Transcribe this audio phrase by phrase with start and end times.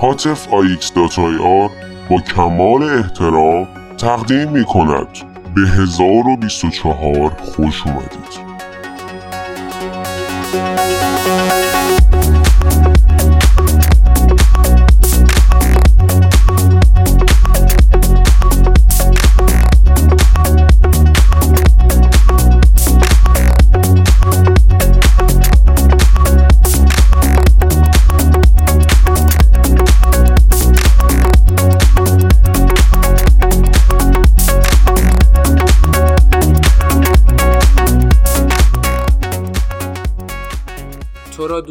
[0.00, 1.70] هاتف آر
[2.10, 3.68] با کمال احترام
[3.98, 5.08] تقدیم می کند.
[5.54, 8.47] به 1024 خوش اومدید.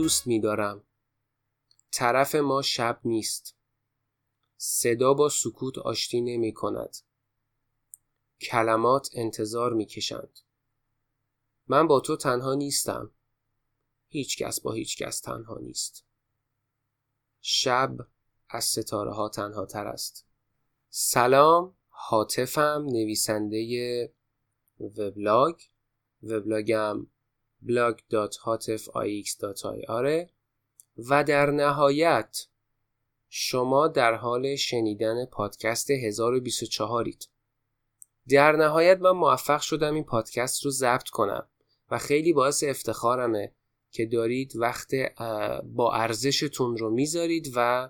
[0.07, 0.83] دوست میدارم.
[1.91, 3.55] طرف ما شب نیست.
[4.57, 6.97] صدا با سکوت آشتی نمی کند
[8.41, 10.39] کلمات انتظار می کشند
[11.67, 13.11] من با تو تنها نیستم.
[14.07, 16.05] هیچ کس با هیچ کس تنها نیست.
[17.41, 17.97] شب
[18.49, 20.25] از ستاره ها تنها تر است.
[20.89, 24.13] سلام حاطفم نویسنده
[24.79, 25.55] وبلاگ.
[26.23, 27.07] وبلاگم
[27.65, 30.29] blog.hatifix.ir
[31.09, 32.47] و در نهایت
[33.29, 37.05] شما در حال شنیدن پادکست 1024
[38.29, 41.47] در نهایت من موفق شدم این پادکست رو ضبط کنم
[41.91, 43.51] و خیلی باعث افتخارمه
[43.91, 44.91] که دارید وقت
[45.63, 47.89] با ارزشتون رو می‌ذارید و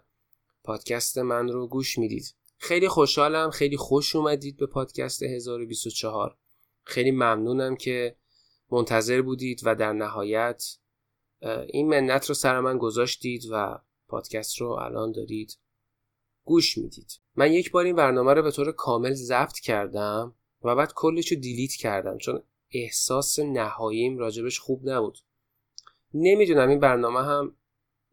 [0.63, 2.35] پادکست من رو گوش می‌دید.
[2.57, 6.37] خیلی خوشحالم خیلی خوش اومدید به پادکست 1024
[6.83, 8.15] خیلی ممنونم که
[8.71, 10.63] منتظر بودید و در نهایت
[11.69, 15.57] این منت رو سر من گذاشتید و پادکست رو الان دارید
[16.45, 17.11] گوش می‌دید.
[17.35, 21.39] من یک بار این برنامه رو به طور کامل ضبط کردم و بعد کلش رو
[21.39, 25.17] دیلیت کردم چون احساس نهاییم راجبش خوب نبود.
[26.13, 27.55] نمی‌دونم این برنامه هم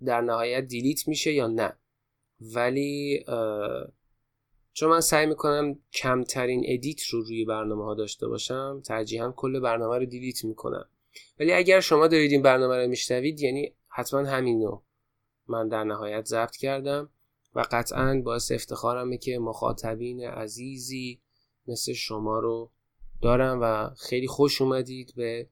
[0.05, 1.77] در نهایت دیلیت میشه یا نه
[2.41, 3.25] ولی
[4.75, 9.99] چون من سعی می‌کنم کمترین edit رو روی برنامه ها داشته باشم ترجیحا کل برنامه
[9.99, 10.89] رو delete می‌کنم.
[11.41, 14.83] ولی اگر شما دارید این برنامه رو میشنوید یعنی حتما همینو
[15.49, 17.11] من در نهایت ضبط کردم
[17.55, 21.21] و قطعا باعث افتخارمه که مخاطبین عزیزی
[21.67, 22.71] مثل شما رو
[23.23, 25.49] دارم و خیلی خوش اومدید به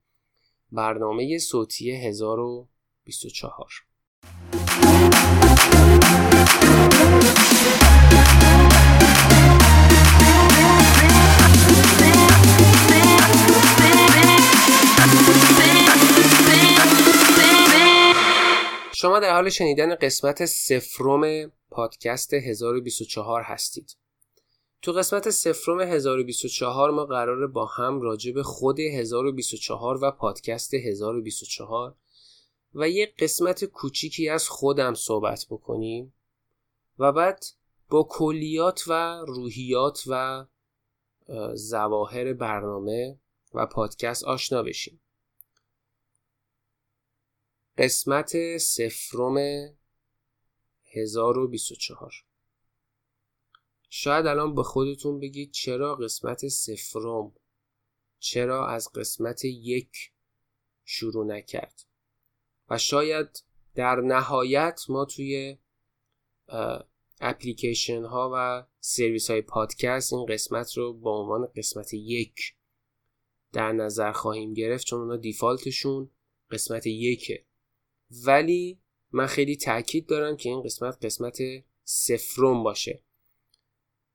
[0.72, 3.68] برنامه صوتی 1024
[19.02, 23.96] شما در حال شنیدن قسمت سفرم پادکست 1024 هستید.
[24.82, 31.94] تو قسمت سفرم 1024 ما قراره با هم راجع به خود 1024 و پادکست 1024
[32.74, 36.14] و یه قسمت کوچیکی از خودم صحبت بکنیم
[36.98, 37.44] و بعد
[37.88, 40.44] با کلیات و روحیات و
[41.54, 43.18] زواهر برنامه
[43.54, 45.00] و پادکست آشنا بشیم.
[47.78, 49.36] قسمت سفرم
[50.92, 52.12] 1024
[53.90, 57.32] شاید الان به خودتون بگید چرا قسمت سفرم
[58.18, 60.12] چرا از قسمت یک
[60.84, 61.82] شروع نکرد؟
[62.70, 63.42] و شاید
[63.74, 65.58] در نهایت ما توی
[67.20, 72.54] اپلیکیشن ها و سرویس های پادکست این قسمت رو با عنوان قسمت یک
[73.52, 76.10] در نظر خواهیم گرفت چون اونا دیفالتشون
[76.50, 77.44] قسمت یکه.
[78.26, 78.78] ولی
[79.12, 81.38] من خیلی تاکید دارم که این قسمت قسمت
[81.84, 83.02] سفرم باشه.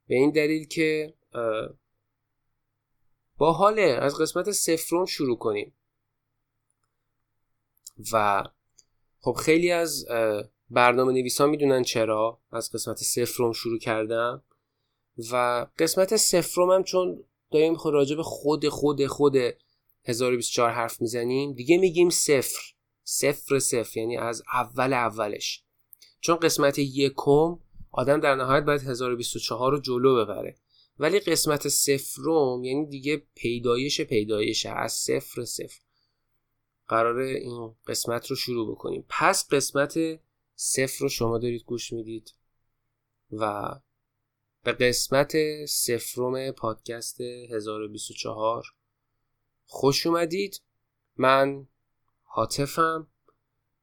[0.07, 1.13] به این دلیل که
[3.37, 5.73] با حاله از قسمت سفرم شروع کنیم.
[8.13, 8.43] و
[9.19, 10.05] خب خیلی از
[10.69, 14.43] برنامه نویسان می‌دونن چرا از قسمت سفرم شروع کردم.
[15.31, 19.35] و قسمت سفرم هم چون داریم خود راجع به خود خود خود
[20.05, 22.76] 1024 حرف می‌زنیم دیگه میگیم صفر.
[23.09, 25.63] صفر صفر یعنی از اول اولش.
[26.21, 27.59] چون قسمت یکم
[27.91, 30.57] آدم در نهایت باید 1024 رو جلو ببره.
[30.99, 35.79] ولی قسمت صفرم یعنی دیگه پیدایش پیدایش از صفر صفر.
[36.87, 39.05] قراره این قسمت رو شروع بکنیم.
[39.09, 40.19] پس قسمت
[40.55, 42.33] صفر رو شما دارید گوش می‌دید
[43.31, 43.75] و
[44.63, 45.35] به قسمت
[45.65, 48.63] سفرم پادکست 1024
[49.65, 50.61] خوش اومدید.
[51.17, 51.67] من
[52.37, 53.07] حاطفم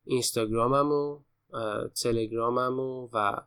[0.05, 1.23] اینستاگرامم و
[1.89, 3.47] تلگرامم و, و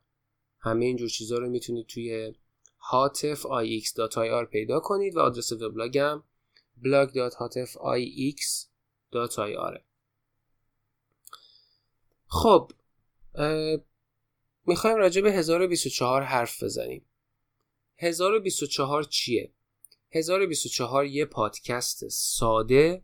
[0.59, 2.33] همه اینجور چیزها رو می‌تونید توی
[2.77, 6.23] حاطف ix.ir پیدا کنید و آدرس وبلاگم
[6.83, 9.79] blog.hatifix.ir
[12.27, 12.71] خب
[14.65, 17.05] می‌خوایم راجع به 1024 حرف بزنیم.
[17.97, 19.53] 1024 چیه؟
[20.11, 23.03] 1024 یه پادکست ساده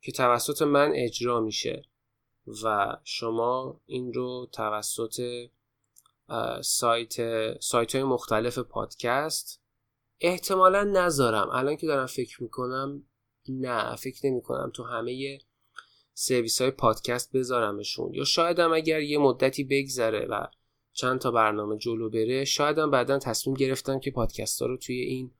[0.00, 1.82] که توسط من اجرا میشه
[2.64, 5.20] و شما این رو توسط
[6.62, 7.14] سایت
[7.60, 9.62] سایت های مختلف پادکست
[10.20, 11.48] احتمالا نذارم.
[11.52, 13.02] الان که دارم فکر می‌کنم
[13.48, 15.38] نه فکر نمی کنم تو همه
[16.14, 18.14] سرویس های پادکست بذارمشون.
[18.14, 20.46] یا شایدم اگر یه مدتی بگذره و
[20.92, 25.30] چند تا برنامه جلو بره شایدم بعدا تصمیم گرفتم که پادکست ها رو توی این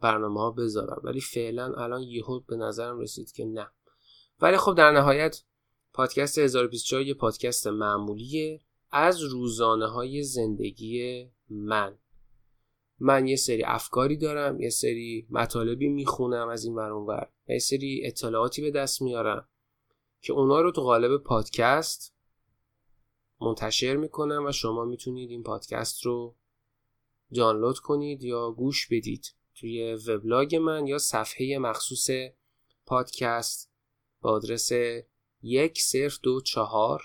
[0.00, 1.00] برنامه ها بذارم.
[1.04, 3.70] ولی فعلا الان یهو به نظرم رسید که نه.
[4.40, 5.42] ولی خب در نهایت
[5.92, 8.60] پادکست 1024 یه پادکست معمولیه
[8.90, 11.98] از روزانه های زندگی من.
[12.98, 18.02] من یه سری افکاری دارم یه سری مطالبی می‌خونم از این ور ور یه سری
[18.04, 19.48] اطلاعاتی به دست میارم
[20.22, 22.14] که اونا رو تو قالب پادکست
[23.40, 26.36] منتشر می‌کنم و شما می‌تونید این پادکست رو
[27.34, 32.10] دانلود کنید یا گوش بدید توی وبلاگ من یا صفحه مخصوص
[32.86, 33.69] پادکست
[34.20, 34.70] با آدرس
[35.42, 37.02] یک صفر دو چهار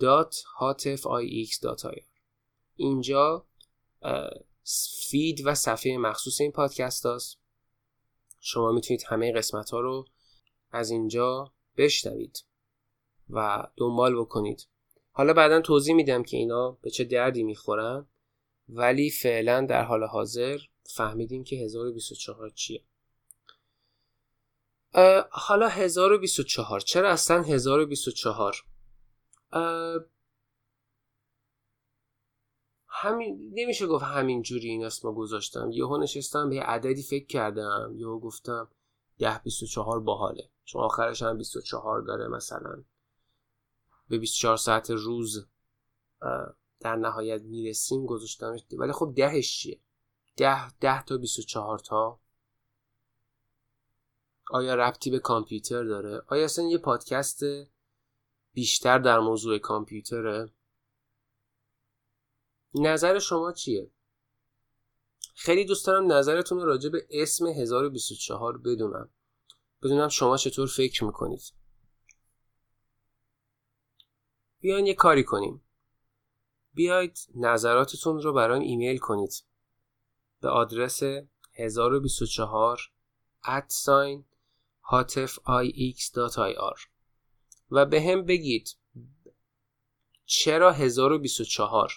[0.00, 0.44] dot
[2.76, 3.46] اینجا
[5.10, 7.38] feed و صفحه مخصوص این پادکست هست
[8.40, 10.04] شما می‌تونید همه قسمت ها رو
[10.70, 12.44] از اینجا بشنوید
[13.30, 14.66] و دنبال بکنید.
[15.10, 18.06] حالا بعدا توضیح میدم که اینا به چه دردی می‌خورن
[18.68, 22.84] ولی فعلا در حال حاضر فهمیدیم که 1024 چیه.
[25.30, 28.64] حالا 1024 چرا اصلا 1024
[32.88, 35.70] همین نمیشه گفت همین جوری این اسمو گذاشتم.
[35.70, 37.92] یهو نشستم به عددی فکر کردم.
[37.96, 38.68] یهو گفتم
[39.18, 40.50] 10 24 باحاله.
[40.64, 42.84] چون آخرش هم 24 داره مثلا.
[44.08, 45.46] به 24 ساعت روز
[46.80, 49.80] در نهایت می‌رسیم گذاشتمش ولی خب دهش چیه؟
[50.36, 52.20] ده, ده تا 24 تا.
[54.52, 57.40] آیا ربطی به کامپیوتر داره؟ آیا اصلا یه پادکست
[58.52, 60.52] بیشتر در موضوع کامپیوتره؟
[62.74, 63.90] نظر شما چیه؟
[65.34, 69.10] خیلی دوست دارم نظرتون رو راجع به اسم 1024 بدونم.
[69.82, 71.42] بدونم شما چطور فکر می‌کنید.
[74.60, 75.64] بیاین یه کاری کنیم.
[76.74, 79.44] بیاید نظراتتون رو برام ایمیل کنید.
[80.40, 81.02] به آدرس
[81.52, 82.80] 1024
[83.44, 84.24] ادساین
[84.92, 86.78] hatfix.ir
[87.70, 88.76] و به هم بگید
[90.24, 91.92] چرا 1024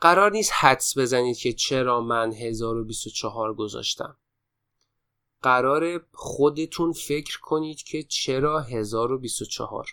[0.00, 4.16] قرار نیست حدس بزنید که چرا من 1024 گذاشتم.
[5.42, 9.86] قرار خودتون فکر کنید که چرا 1024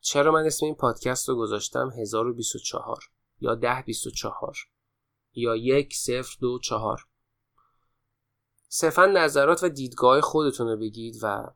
[0.00, 2.98] چرا من اسم این پادکست رو گذاشتم 1024
[3.40, 4.56] یا 1024
[5.34, 7.09] یا یک صفر دو چهار؟
[8.72, 11.50] صرفا نظرات و دیدگاه خودتون رو بگید و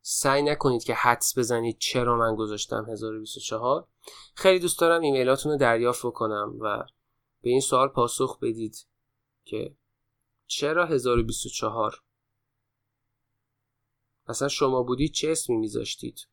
[0.00, 3.88] سعی نکنید که حدس بزنید چرا من گذاشتم 1024
[4.34, 6.84] خیلی دوست دارم ایمیلاتون رو دریافت بکنم و
[7.42, 8.86] به این سوال پاسخ بدید
[9.44, 9.76] که
[10.46, 12.02] چرا 1024
[14.26, 16.28] اصلا شما بودید چه اسمی میذاشتید؟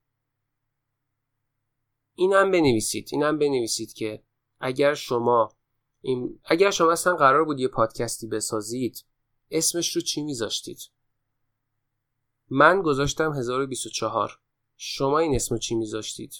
[2.15, 4.23] اینم بنویسید اینم بنویسید که
[4.59, 5.58] اگر شما
[6.01, 9.05] این اگر شما اصلا قرار بود یه پادکستی بسازید
[9.51, 10.79] اسمش رو چی میذاشتید؟
[12.49, 14.39] من گذاشتم 1024
[14.77, 16.33] شما این اسم چی میذاشتید؟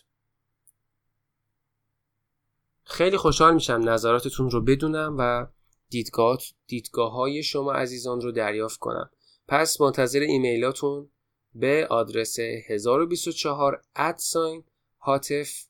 [2.83, 5.47] خیلی خوشحال میشم نظراتتون رو بدونم و
[5.89, 6.37] دیدگاه
[6.67, 9.09] دیدگاه های شما عزیزان رو دریافت کنم.
[9.47, 11.09] پس منتظر ایمیلاتون
[11.55, 14.63] به آدرس 1024 ادساین
[14.99, 15.65] هاتف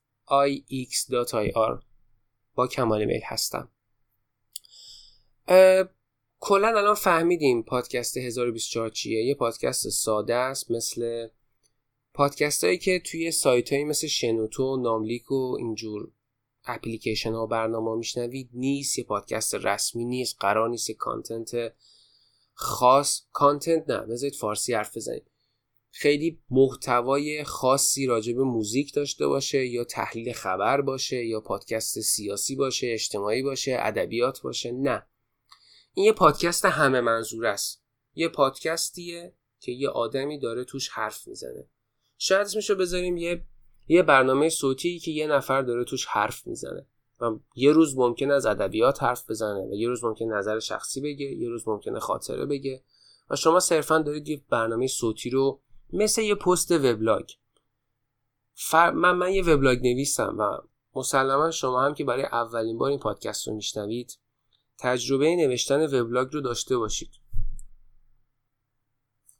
[2.55, 3.69] با کمال میل هستم.
[6.39, 9.25] کلا الان فهمیدیم پادکست 1024 چیه.
[9.25, 11.27] یه پادکست ساده است مثل
[12.13, 16.11] پادکست هایی که توی سایت هایی مثل شنوتو ناملیک و اینجور
[16.65, 18.49] اپلیکیشن ها و برنامه میشنوید.
[18.53, 21.73] نیست یه پادکست رسمی نیست قرار نیست content
[22.53, 23.21] خاص.
[23.31, 25.31] content نه بذارید فارسی حرف بزنید
[25.91, 32.55] خیلی محتوای خاصی راجع به موزیک داشته باشه یا تحلیل خبر باشه یا پادکست سیاسی
[32.55, 34.71] باشه اجتماعی باشه ادبیات باشه.
[34.71, 35.08] نه.
[35.99, 37.83] این یه پادکست همه منظوره است.
[38.15, 41.69] یه پادکستیه که یه آدمی داره توش حرف می‌زنه.
[42.17, 43.45] شاید اسمشو بذاریم یه
[43.87, 46.87] یه برنامه صوتی که یه نفر داره توش حرف می‌زنه.
[47.21, 51.25] و یه روز ممکن از ادبیات حرف بزنه و یه روز ممکن نظر شخصی بگه
[51.25, 52.83] یه روز ممکنه خاطره بگه.
[53.29, 55.61] و شما صرفا دارید یه برنامه صوتی رو
[55.93, 57.29] مثل یه پست وبلاگ.
[58.53, 58.91] فر...
[58.91, 60.57] من من یه وبلاگ نویسم و
[60.95, 64.19] مسلما شما هم که برای اولین بار این پادکست رو میشنوید
[64.79, 67.11] تجربه نوشتن وبلاگ رو داشته باشید.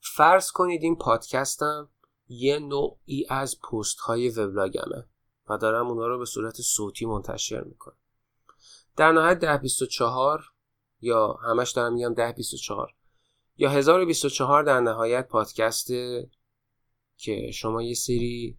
[0.02, 1.90] فرض کنید این پادکستم
[2.28, 5.08] یه نوعی از پست های وبلاگمه
[5.50, 7.98] و دارم اونا رو به صورت صوتی منتشر می‌کنم.
[8.98, 10.44] در نهایت 1024
[11.02, 12.94] یا همش دارم میگم 1024
[13.58, 15.88] یا 1024 در نهایت پادکست
[17.18, 18.58] که شما یه سری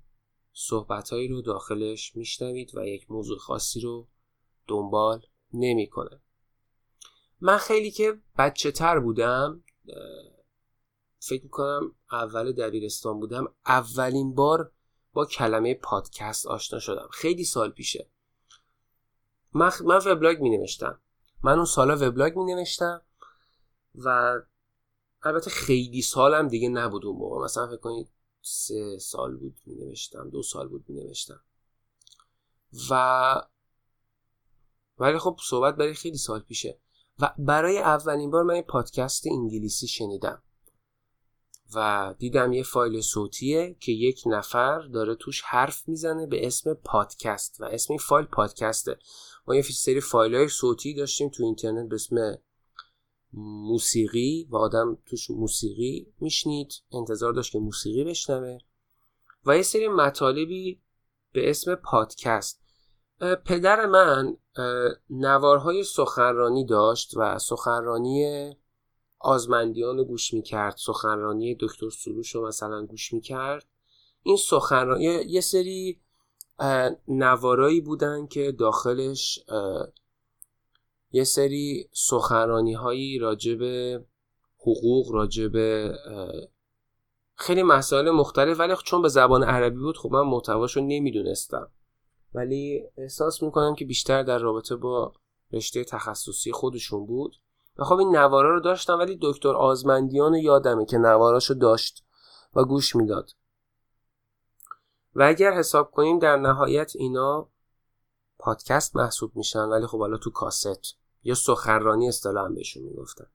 [0.53, 4.09] صحبتهایی رو داخلش میشنوید و یک موضوع خاصی رو
[4.67, 5.23] دنبال
[5.53, 6.21] نمی‌کنه.
[7.41, 9.65] من خیلی که بچه تر بودم
[11.19, 14.73] فکر می‌کنم اول دبیرستان بودم اولین بار
[15.13, 17.09] با کلمه پادکست آشنا شدم.
[17.13, 18.11] خیلی سال پیشه.
[19.53, 21.01] من, من وبلاگ می نوشتم
[21.43, 23.03] من اون سالا وبلاگ می نوشتم
[23.95, 24.35] و
[25.23, 27.45] البته خیلی سالم دیگه نبود اون موقع.
[27.45, 28.09] مثلا فکر کنید
[28.43, 31.41] سه سال بود می نوشتم دو سال بود می نوشتم
[32.91, 33.43] و
[34.99, 36.79] ولی خب صحبت برای خیلی سال پیشه.
[37.21, 40.43] و برای اولین بار من این پادکست انگلیسی شنیدم.
[41.75, 47.61] و دیدم یه فایل صوتیه که یک نفر داره توش حرف می‌زنه به اسم پادکست
[47.61, 48.99] و اسم این فایل پادکسته.
[49.47, 52.39] ما یه سری فایل های صوتی داشتیم تو اینترنت به اسم
[53.33, 56.73] موسیقی و آدم توش موسیقی میشنید.
[56.93, 58.59] انتظار داشت که موسیقی بشنوه.
[59.47, 60.81] و یه سری مطالبی
[61.33, 62.61] به اسم پادکست.
[63.45, 64.37] پدر من
[65.11, 68.51] نوارهای سخنرانی داشت و سخنرانی
[69.19, 70.75] آزمندیان رو گوش می‌کرد.
[70.77, 73.67] سخنرانی دکتر سروش رو مثلا گوش می‌کرد.
[74.23, 76.01] این سخنرانی یه سری
[77.09, 79.45] نوارایی بودن که داخلش
[81.13, 83.63] یه سری سخنرانی هایی راجب
[84.59, 85.53] حقوق راجب
[87.35, 91.71] خیلی مسائل مختلف ولی چون به زبان عربی بود خب من محتواشو نمی‌دونستم.
[92.35, 95.13] ولی احساس می‌کنم که بیشتر در رابطه با
[95.53, 97.37] رشته تخصصی خودشون بود.
[97.79, 102.05] و خب این نوارا رو داشتم ولی دکتر آزمندیان یادمه که نواراشو داشت
[102.55, 103.31] و گوش می‌داد.
[105.15, 107.49] و اگر حساب کنیم در نهایت اینا
[108.39, 113.27] پادکست محسوب میشن ولی خب حالا تو کاست یا سخنرانی اصطلاحا بهشون می‌گفتن.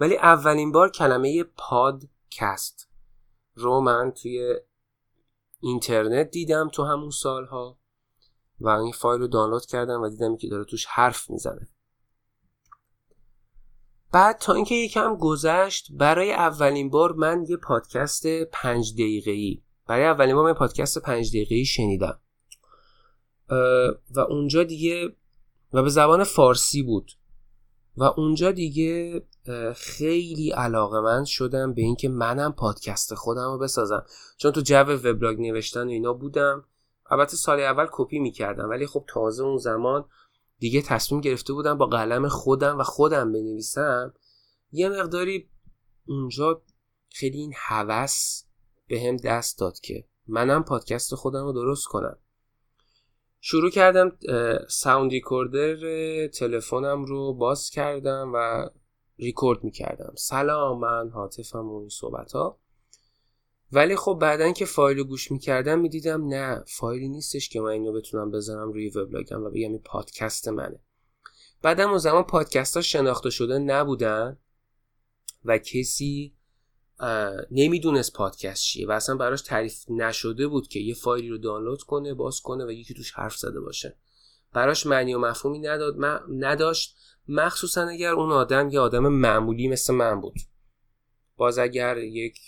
[0.00, 2.88] ولی اولین بار کلمه پادکست
[3.54, 4.56] رو من توی
[5.60, 7.78] اینترنت دیدم تو همون سالها.
[8.62, 11.68] و این فایل رو دانلود کردم و دیدم که داره توش حرف می‌زنه.
[14.12, 20.04] بعد تا اینکه یکم گذشت برای اولین بار من یه پادکست پنج دقیقه ای برای
[20.04, 22.20] اولین بار من پادکست پنج دقیقه ای شنیدم
[24.10, 25.16] و اونجا دیگه
[25.72, 27.12] و به زبان فارسی بود.
[27.96, 29.22] و اونجا دیگه
[29.74, 34.04] خیلی علاقه من شدم به اینکه منم پادکست خودم رو بسازم.
[34.36, 36.64] چون تو جو وبلاگ نوشتن و اینا بودم.
[37.12, 40.04] البته سال اول کپی می‌کردم ولی خب تازه اون زمان
[40.58, 44.14] دیگه تصمیم گرفته بودم با قلم خودم و خودم بنویسم.
[44.72, 45.50] یه مقداری
[46.06, 46.62] اونجا
[47.10, 48.44] خیلی این هوس
[48.88, 52.18] به هم دست داد که منم پادکست خودم رو درست کنم.
[53.40, 54.18] شروع کردم
[54.68, 55.76] sound recorder
[56.26, 58.68] تلفنم رو باز کردم و
[59.18, 60.14] ریکورد می‌کردم.
[60.16, 62.58] سلام من هاتفم و این صحبت ها
[63.72, 67.92] ولی خب بعدا که فایل رو گوش می‌کردم می‌دیدم نه فایلی نیستش که من اینو
[67.92, 70.80] بتونم بذارم روی وبلاگم و بگم این پادکست منه.
[71.62, 74.38] بعدم اون زمان پادکست ها شناخته شده نبودن
[75.44, 76.34] و کسی
[77.50, 82.14] نمی‌دونست پادکست چیه و اصلا براش تعریف نشده بود که یه فایلی رو دانلود کنه
[82.14, 83.96] باز کنه و یکی توش حرف زده باشه.
[84.52, 85.96] براش معنی و مفهومی نداد
[86.28, 86.96] نداشت.
[87.28, 90.34] مخصوصا اگر اون آدم یه آدم معمولی مثل من بود.
[91.36, 92.38] باز اگر یک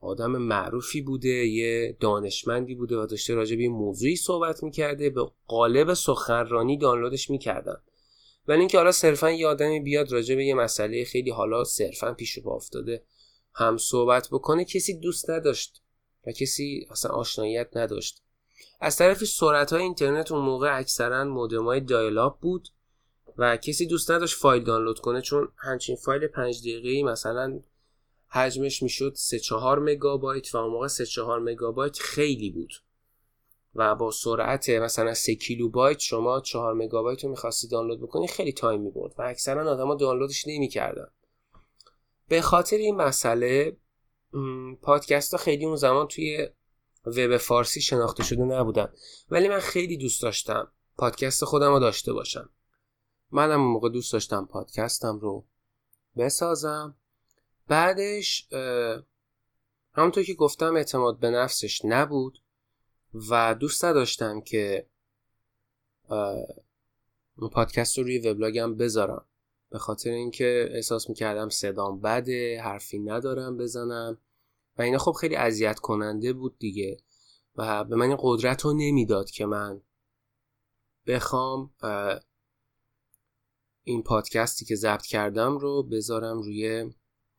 [0.00, 5.94] آدم معروفی بوده یه دانشمندی بوده و داشته راجع به موضوعی صحبت می‌کرده به قالب
[5.94, 7.76] سخنرانی دانلودش می‌کردن.
[8.48, 12.32] ولی اینکه حالا صرفا یه آدمی بیاد راجع به یه مسئله خیلی حالا صرفا پیش
[12.32, 13.02] رو افتاده
[13.54, 15.82] هم صحبت بکنه کسی دوست نداشت
[16.26, 18.22] و کسی اصلا آشناییت نداشت.
[18.80, 22.68] از طرفی سرعت های اینترنت اون موقع اکثرا مودم های dial-up بود
[23.38, 27.60] و کسی دوست نداشت فایل دانلود کنه چون همچین فایل پنج دقیقه‌ای مثلا
[28.32, 32.72] حجمش می‌شد 3 4 مگابایت و اون موقع 3 4 مگابایت خیلی بود.
[33.74, 38.80] و با سرعت مثلا 3 کیلوبایت شما 4 مگابایت رو می‌خواستی دانلود بکنی خیلی time
[38.80, 41.08] می‌برد و اکثرا آدما دانلودش نمی‌کردن.
[42.28, 43.76] به خاطر این مسئله
[44.82, 46.48] پادکست ها خیلی اون زمان توی
[47.06, 48.92] وب فارسی شناخته شده نبودن.
[49.30, 52.50] ولی من خیلی دوست داشتم پادکست خودم رو داشته باشم.
[53.30, 55.46] منم اون موقع دوست داشتم پادکستم رو
[56.16, 56.96] بسازم.
[57.68, 58.48] بعدش
[59.94, 62.42] همونطور که گفتم اعتماد به نفسش نبود
[63.30, 64.86] و دوست نداشتم که
[67.52, 69.26] پادکست رو روی وبلاگم بذارم.
[69.70, 74.18] به خاطر اینکه احساس می‌کردم صدام بده حرفی ندارم بزنم
[74.78, 76.96] و اینا خب خیلی اذیت کننده بود دیگه
[77.56, 79.80] و به من این قدرت رو نمی‌داد که من
[81.06, 81.70] بخوام
[83.84, 86.92] این پادکستی که ضبط کردم رو بذارم روی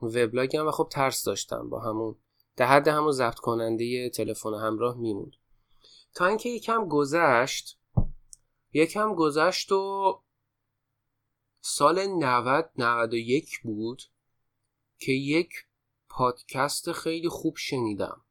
[0.06, 2.16] وبلاگم و خب ترس داشتم با همون
[2.56, 5.32] در حد همون ضبط کننده تلفن همراه میموند
[6.14, 7.80] تا اینکه یکم گذشت
[8.74, 10.20] یکم گذشت و
[11.62, 14.04] سال 90 91 بود
[15.00, 15.50] که یک
[16.10, 18.22] پادکست خیلی خوب شنیدم.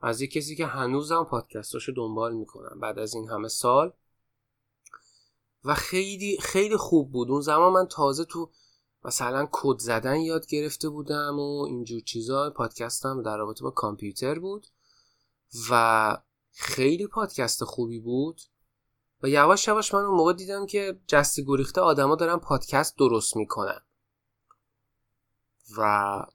[0.00, 3.92] از یک کسی که هنوزم پادکستاشو دنبال می‌کنم بعد از این همه سال.
[5.64, 7.30] و خیلی خیلی خوب بود.
[7.30, 8.50] اون زمان من تازه تو
[9.06, 12.50] مثلا کد زدن یاد گرفته بودم و اینجور چیزا.
[12.50, 14.66] پادکستم در رابطه با کامپیوتر بود
[15.70, 16.16] و
[16.52, 18.40] خیلی پادکست خوبی بود.
[19.22, 23.80] و یواش یواش من اون موقع دیدم که جستی گریخته آدما دارن پادکست درست می‌کنن.
[25.78, 26.26] و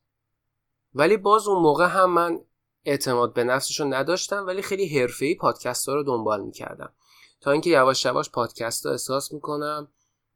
[0.94, 2.40] ولی باز اون موقع هم من
[2.86, 6.94] اعتماد به نفسشو نداشتم ولی خیلی حرفه‌ای پادکست ها رو دنبال می‌کردم.
[7.42, 9.88] تا اینکه یواش یواش پادکست ها احساس می‌کنم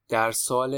[0.09, 0.73] در سال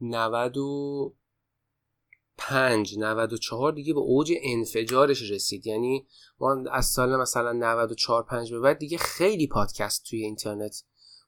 [0.00, 5.66] 95 94 دیگه به اوج انفجارش رسید.
[5.66, 6.06] یعنی
[6.40, 10.84] ما از سال مثلا 94 5 به بعد دیگه خیلی پادکست توی اینترنت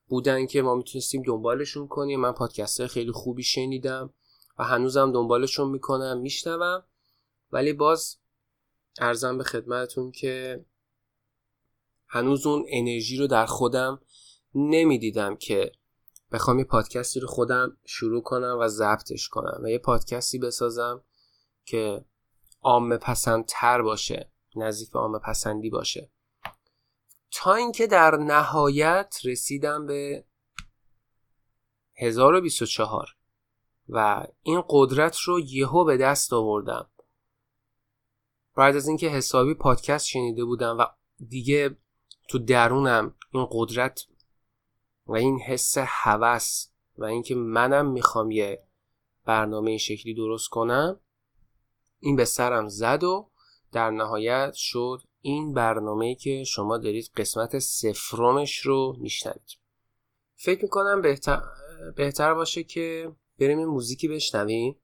[0.06, 2.20] بودن که ما می‌تونستیم دنبالشون کنیم.
[2.20, 4.14] من پادکست های خیلی خوبی شنیدم
[4.58, 6.84] و هنوزم دنبالشون می‌کنم میشنوم.
[7.52, 8.16] ولی باز
[9.00, 10.64] ارزم به خدمتتون که
[12.08, 14.00] هنوز اون انرژی رو در خودم
[14.54, 15.72] نمی‌دیدم که
[16.32, 21.04] بخوام یه پادکستی رو خودم شروع کنم و ضبطش کنم و یه پادکستی بسازم
[21.64, 22.04] که
[22.62, 26.10] عام پسندتر باشه نزدیک به عام پسندی باشه.
[27.30, 30.24] تا اینکه در نهایت رسیدم به
[31.94, 33.08] 1024
[33.88, 36.90] و این قدرت رو یهو به دست آوردم.
[38.56, 40.86] بعد از اینکه حسابی پادکست شنیده بودم و
[41.28, 41.76] دیگه
[42.28, 44.00] تو درونم این قدرت
[45.10, 46.66] و این حس هوس
[46.98, 48.62] و اینکه منم می‌خوام یه
[49.24, 51.00] برنامه این شکلی درست کنم
[52.00, 53.30] این به سرم زد و
[53.72, 59.50] در نهایت شد این برنامه که شما دارید قسمت سفرمش رو میشنوید.
[60.36, 61.42] فکر می‌کنم بهتر,
[61.96, 64.76] بهتر باشه که بریم این موزیکی بشنویم.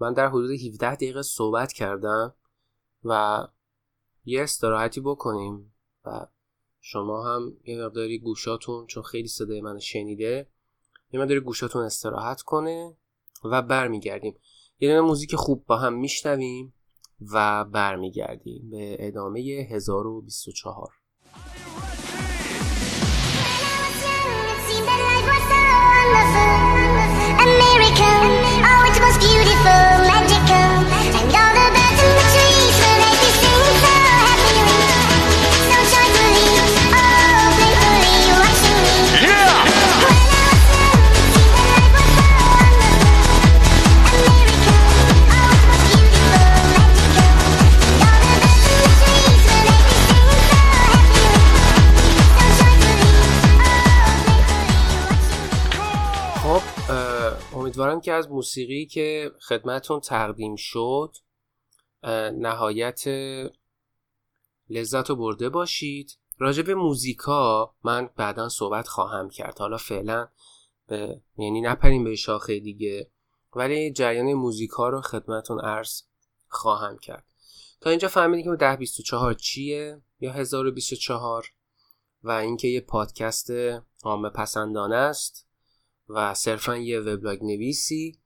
[0.00, 2.34] من در حدود 17 دقیقه صحبت کردم
[3.04, 3.46] و
[4.24, 6.26] یه استراحتی بکنیم و
[6.80, 10.46] شما هم یه مقداری گوشاتون چون خیلی صدای من شنیده
[11.12, 12.96] یه مقداری گوشاتون استراحت کنه
[13.44, 14.34] و برمیگردیم.
[14.80, 16.74] یه دونه موزیک خوب با هم میشنویم
[17.32, 19.40] و برمیگردیم به ادامه
[19.70, 20.90] 1024
[57.70, 61.16] امیدوارم که از موسیقی که خدمتون تقدیم شد
[62.32, 63.04] نهایت
[64.70, 66.18] لذت رو برده باشید.
[66.38, 69.58] راجع به موزیکا من بعدا صحبت خواهم کرد.
[69.58, 70.28] حالا فعلا
[70.86, 73.10] به یعنی نپریم به شاخه دیگه
[73.56, 76.02] ولی جریان موزیکا رو خدمتون عرض
[76.48, 77.26] خواهم کرد.
[77.80, 81.46] تا اینجا فهمیدیم که 1024 چیه یا 1024
[82.22, 83.50] و اینکه یه پادکست
[84.02, 85.49] عامه پسندانه است؟
[86.14, 88.18] و صرفا یه وبلاگ نویسی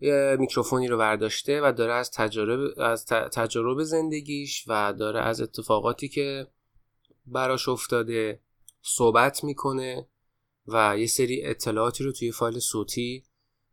[0.00, 6.08] یه میکروفونی رو برداشته و داره از تجارب از تجارب زندگیش و داره از اتفاقاتی
[6.08, 6.46] که
[7.26, 8.40] براش افتاده
[8.82, 10.08] صحبت می‌کنه
[10.66, 13.24] و یه سری اطلاعاتی رو توی فایل صوتی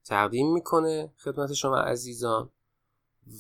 [0.06, 2.50] تقدیم می‌کنه خدمت شما عزیزان.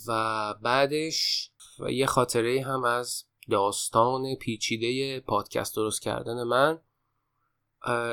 [0.08, 6.80] و بعدش و یه خاطره هم از داستان پیچیده پادکست درست کردن من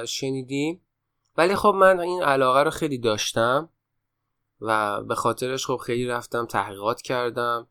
[0.07, 0.81] شنیدیم.
[1.41, 3.69] ولی خب من این علاقه رو خیلی داشتم
[4.61, 7.69] و به خاطرش خب خیلی رفتم تحقیقات کردم.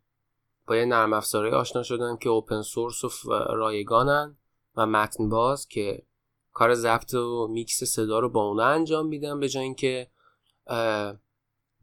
[0.67, 4.37] با یه نرم افزارهای آشنا شدم که اوپن سورس و رایگانن
[4.75, 6.05] و متن باز که
[6.53, 10.11] کار ضبط و میکس صدا رو با اونا انجام میدم به جای اینکه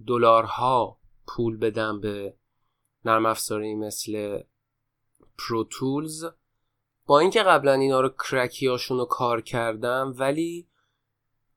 [0.07, 2.37] دلارها پول بدم به
[3.05, 4.43] نرم افزاری مثل
[5.39, 6.25] Pro Tools
[7.07, 10.69] با اینکه قبلا اینا رو کرکیاشون رو کار کردم ولی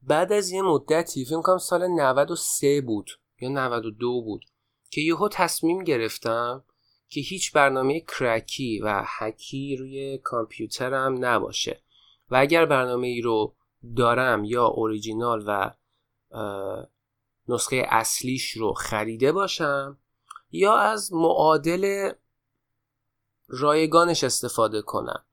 [0.02, 4.46] بعد از یه مدتی فکر کنم سال 93 بود یا 92 بود
[4.90, 6.64] که یهو تصمیم گرفتم
[7.10, 11.84] که هیچ برنامه کرکی و هکی روی کامپیوترم نباشه.
[12.32, 13.56] و اگر برنامه ای رو
[13.96, 15.72] دارم یا اوریجینال و
[17.48, 19.98] نسخه اصلیش رو خریده باشم
[20.52, 22.12] یا از معادل
[23.48, 25.26] رایگانش استفاده کنم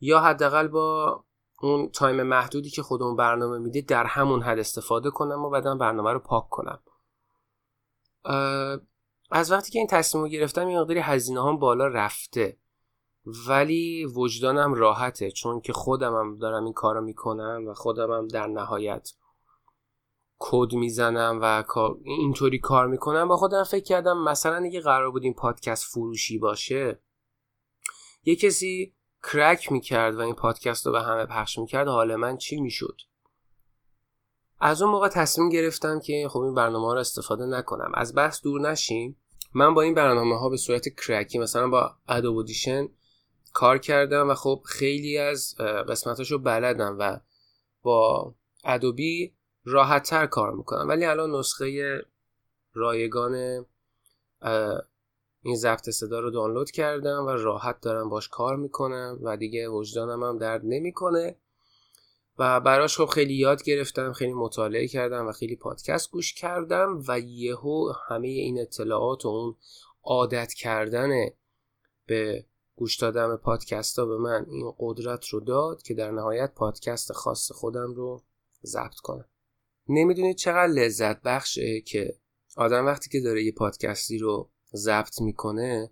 [0.00, 1.23] یا حداقل با
[1.64, 6.12] اون تایم محدودی که خودمون برنامه میده در همون حد استفاده کنم و بعدا برنامه
[6.12, 6.80] رو پاک کنم.
[9.30, 12.58] از وقتی که این تصمیم رو گرفتم یه مقداری هزینه هم بالا رفته.
[13.48, 18.46] ولی وجدانم راحته چون که خودم هم دارم این کارو می‌کنم و خودم هم در
[18.46, 19.10] نهایت
[20.38, 21.64] کد می‌زنم و
[22.04, 23.28] اینطوری کار می‌کنم.
[23.28, 27.02] با خودم فکر کردم مثلا اگه قرار بود این پادکست فروشی باشه
[28.24, 28.94] یه کسی
[29.32, 32.96] کرک می‌کرد و این پادکست رو به همه پخش می‌کرد حال من چی می‌شد؟
[34.60, 37.92] از اون موقع تصمیم گرفتم که خب این برنامه رو استفاده نکنم.
[37.94, 39.16] از بحث دور نشیم
[39.54, 42.46] من با این برنامه ها به صورت کرکی مثلا با ادوب
[43.52, 45.54] کار کردم و خب خیلی از
[45.88, 47.20] قسمتاش رو بلدم و
[47.82, 48.34] با
[48.64, 49.34] ادوبی
[49.64, 50.88] راحت تر کار می‌کنم.
[50.88, 51.98] ولی الان نسخه
[52.72, 53.66] رایگان
[55.44, 60.22] این ضبط صدا رو دانلود کردم و راحت دارم باش کار می‌کنم و دیگه وجدانم
[60.22, 61.36] هم درد نمی‌کنه.
[62.38, 67.20] و براش خب خیلی یاد گرفتم خیلی مطالعه کردم و خیلی پادکست گوش کردم و
[67.20, 69.56] یهو همه این اطلاعات و اون
[70.02, 71.10] عادت کردن
[72.06, 77.12] به گوش دادن پادکست ها به من این قدرت رو داد که در نهایت پادکست
[77.12, 78.22] خاص خودم رو
[78.64, 79.28] ضبط کنم.
[79.88, 82.18] نمی‌دونید چقدر لذت بخشه که
[82.56, 85.90] آدم وقتی که داره یه پادکستی رو ضبط می‌کنه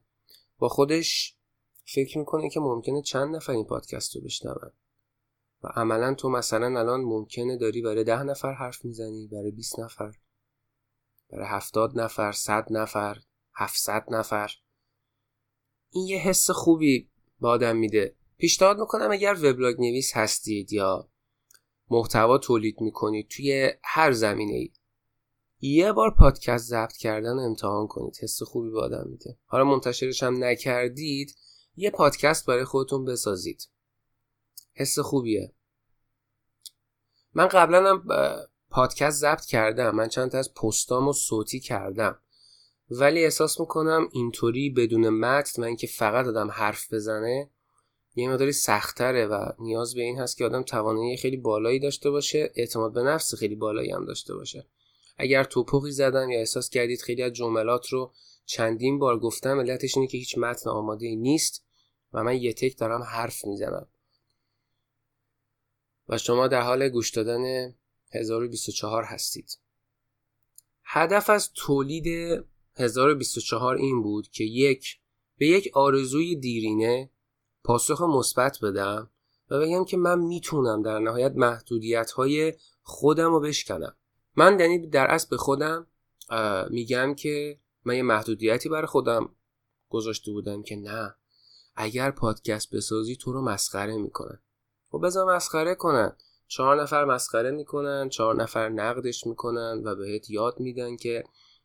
[0.59, 1.37] با خودش
[1.85, 4.73] فکر می‌کنه که ممکنه چند نفر این پادکست رو بشنون.
[5.63, 10.13] و عملا تو مثلا الان ممکنه داری برای ده نفر حرف می‌زنی برای 20 نفر
[11.31, 13.19] برای هفتاد نفر صد نفر
[13.55, 14.53] هفتصد نفر.
[15.91, 18.17] این یه حس خوبی به آدم میده.
[18.39, 21.09] پیشنهاد می‌کنم اگر وبلاگ نویس هستید یا
[21.91, 24.73] محتوا تولید می‌کنید توی هر زمینه ای
[25.65, 28.19] یه بار پادکست ضبط کردن امتحان کنید.
[28.23, 29.39] حس خوبی به آدم میده.
[29.47, 31.37] حالا منتشرش هم نکردید
[31.77, 33.69] یه پادکست برای خودتون بسازید.
[34.73, 35.55] حس خوبیه.
[37.35, 38.05] من قبلا هم
[38.71, 39.95] پادکست ضبط کردم.
[39.95, 42.19] من چند تا از پستام و صوتی کردم.
[42.91, 47.51] ولی احساس می‌کنم اینطوری بدون متن و اینکه فقط آدم حرف بزنه
[48.15, 52.53] یه مقداری سختره و نیاز به این هست که آدم توانایی خیلی بالایی داشته باشه
[52.55, 54.67] اعتماد به نفس خیلی بالایی هم داشته باشه.
[55.23, 58.13] اگر توپقی زدم یا احساس کردید خیلی از جملات رو
[58.45, 61.65] چندین بار گفتم علتش اینه که هیچ متن آماده نیست
[62.13, 63.89] و من یه تک دارم حرف می‌زنم.
[66.09, 67.75] و شما در حال گوش دادن
[68.13, 69.59] 1024 هستید.
[70.85, 72.07] هدف از تولید
[72.77, 74.99] 1024 این بود که یک
[75.39, 77.11] به یک آرزوی دیرینه
[77.65, 79.11] پاسخ مثبت بدم
[79.51, 83.97] و بگم که من می‌تونم در نهایت محدودیت های خودم رو بشکنم.
[84.37, 85.87] من یعنی در اصل به خودم
[86.71, 89.29] میگم که من یه محدودیتی برای خودم
[89.89, 91.15] گذاشته بودم که نه
[91.77, 94.39] اگر پادکست بسازی تو رو مسخره می‌کنن.
[94.91, 96.17] خب بذار مسخره کنن.
[96.47, 101.25] چهار نفر مسخره می‌کنن چهار نفر نقدش می‌کنن و بهت یاد میدن که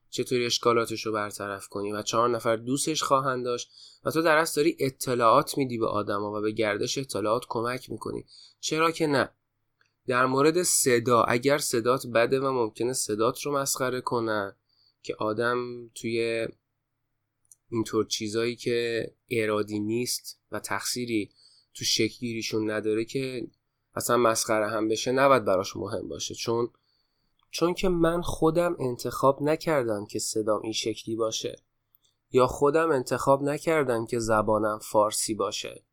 [0.10, 3.72] چطوری اشکالاتش رو برطرف کنی و چهار نفر دوستش خواهند داشت
[4.06, 8.26] و تو در اصل داری اطلاعات میدی به آدما و به گردش اطلاعات کمک می‌کنی.
[8.60, 9.30] چرا که نه؟
[10.08, 14.56] در مورد صدا اگر صدات بده و ممکنه صدات رو مسخره کنن
[15.04, 16.48] که آدم توی
[17.70, 21.32] اینطور چیزایی که ارادی نیست و تقصیری
[21.74, 23.48] تو شکلیریشون نداره که
[23.96, 26.36] اصلا مسخره هم بشه نباید براش مهم باشه.
[26.36, 26.70] چون
[27.52, 31.56] چون که من خودم انتخاب نکردم که صدام این شکلی باشه
[32.32, 35.84] یا خودم انتخاب نکردم که زبانم فارسی باشه.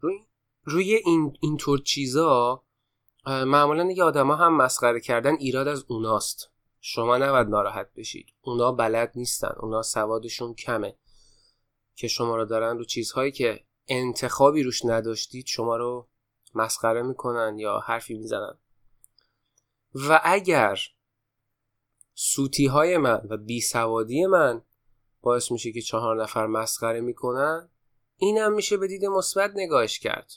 [0.00, 0.18] روی,
[0.64, 2.63] روی این اینطور چیزا
[3.26, 6.50] معمولا دیگه آدما هم مسخره کردن ایراد از اوناست.
[6.80, 8.26] شما نباید ناراحت بشید.
[8.40, 9.52] اونا بلد نیستن.
[9.60, 10.96] اونا سوادشون کمه.
[11.94, 16.08] که شما رو دارن رو چیزهایی که انتخابی روش نداشتید شما رو
[16.54, 18.58] مسخره می‌کنن یا حرفی می‌زنن.
[19.94, 20.78] و اگر
[22.14, 24.62] سوتی های من و بی سوادی من
[25.20, 27.70] باعث میشه که چهار نفر مسخره می‌کنن
[28.16, 30.32] اینم میشه به دید مثبت نگاهش کرد.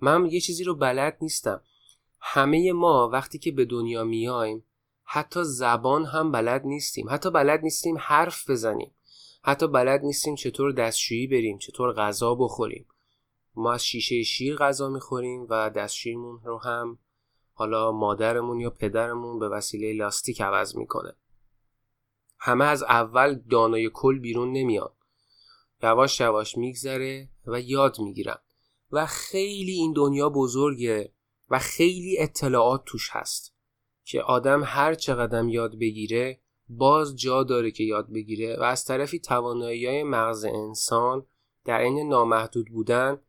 [0.00, 1.62] من یه چیزی رو بلد نیستم.
[2.20, 4.64] همه ما وقتی که به دنیا میایم
[5.04, 7.08] حتی زبان هم بلد نیستیم.
[7.10, 8.94] حتی بلد نیستیم حرف بزنیم.
[9.42, 12.86] حتی بلد نیستیم چطور دستشویی بریم چطور غذا بخوریم.
[13.54, 16.98] ما از شیشه شیر غذا می‌خوریم و دستشوییمون رو هم
[17.52, 21.12] حالا مادرمون یا پدرمون به وسیله لاستیک عوض می‌کنه.
[22.38, 24.94] همه از اول دانای کل بیرون نمیاد
[25.82, 28.38] یواش یواش میگذره و یاد می‌گیرن.
[28.92, 31.12] و خیلی این دنیا بزرگه
[31.50, 33.54] و خیلی اطلاعات توش هست
[34.04, 39.18] که آدم هر چقدر یاد بگیره باز جا داره که یاد بگیره و از طرفی
[39.18, 41.26] توانایی های مغز انسان
[41.64, 43.20] در این نامحدود بودن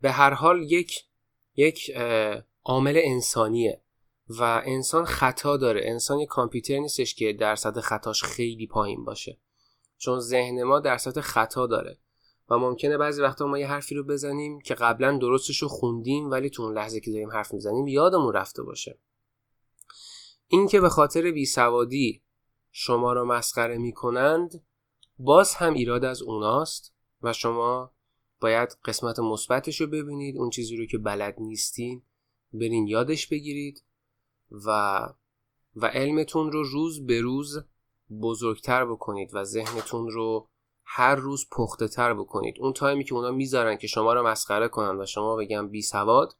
[0.00, 1.04] به هر حال یک
[1.56, 1.90] یک
[2.64, 3.82] عامل انسانیه
[4.28, 5.80] و انسان خطا داره.
[5.84, 9.38] انسان یک کامپیوتر نیستش که درصد خطاش خیلی پایین باشه.
[9.98, 11.98] چون ذهن ما درصد خطا داره.
[12.50, 16.50] و ممکنه بعضی وقتا ما یه حرفی رو بزنیم که قبلا درستش رو خوندیم ولی
[16.50, 18.98] تو اون لحظه که داریم حرف می‌زنیم یادمون رفته باشه.
[20.48, 22.22] این که به خاطر بیسوادی
[22.70, 24.64] شما رو مسخره می‌کنند
[25.18, 27.92] باز هم ایراد از اوناست و شما
[28.40, 32.02] باید قسمت مثبتش رو ببینید اون چیزی رو که بلد نیستین
[32.52, 33.82] برین یادش بگیرید
[34.50, 35.00] و
[35.76, 37.64] و علمتون رو روز به روز
[38.22, 40.48] بزرگتر بکنید و ذهنتون رو
[40.88, 42.56] هر روز پخته تر بکنید.
[42.60, 45.82] اون time ی که اونا می‌ذارن که شما رو مسخره کنن و شما بگن بی
[45.82, 46.36] سواد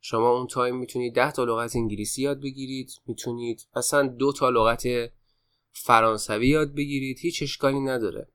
[0.00, 5.12] شما اون time می‌تونید ده تا لغت انگلیسی یاد بگیرید می‌تونید اصلا دو تا لغت
[5.72, 8.28] فرانسوی یاد بگیرید هیچ اشکالی نداره.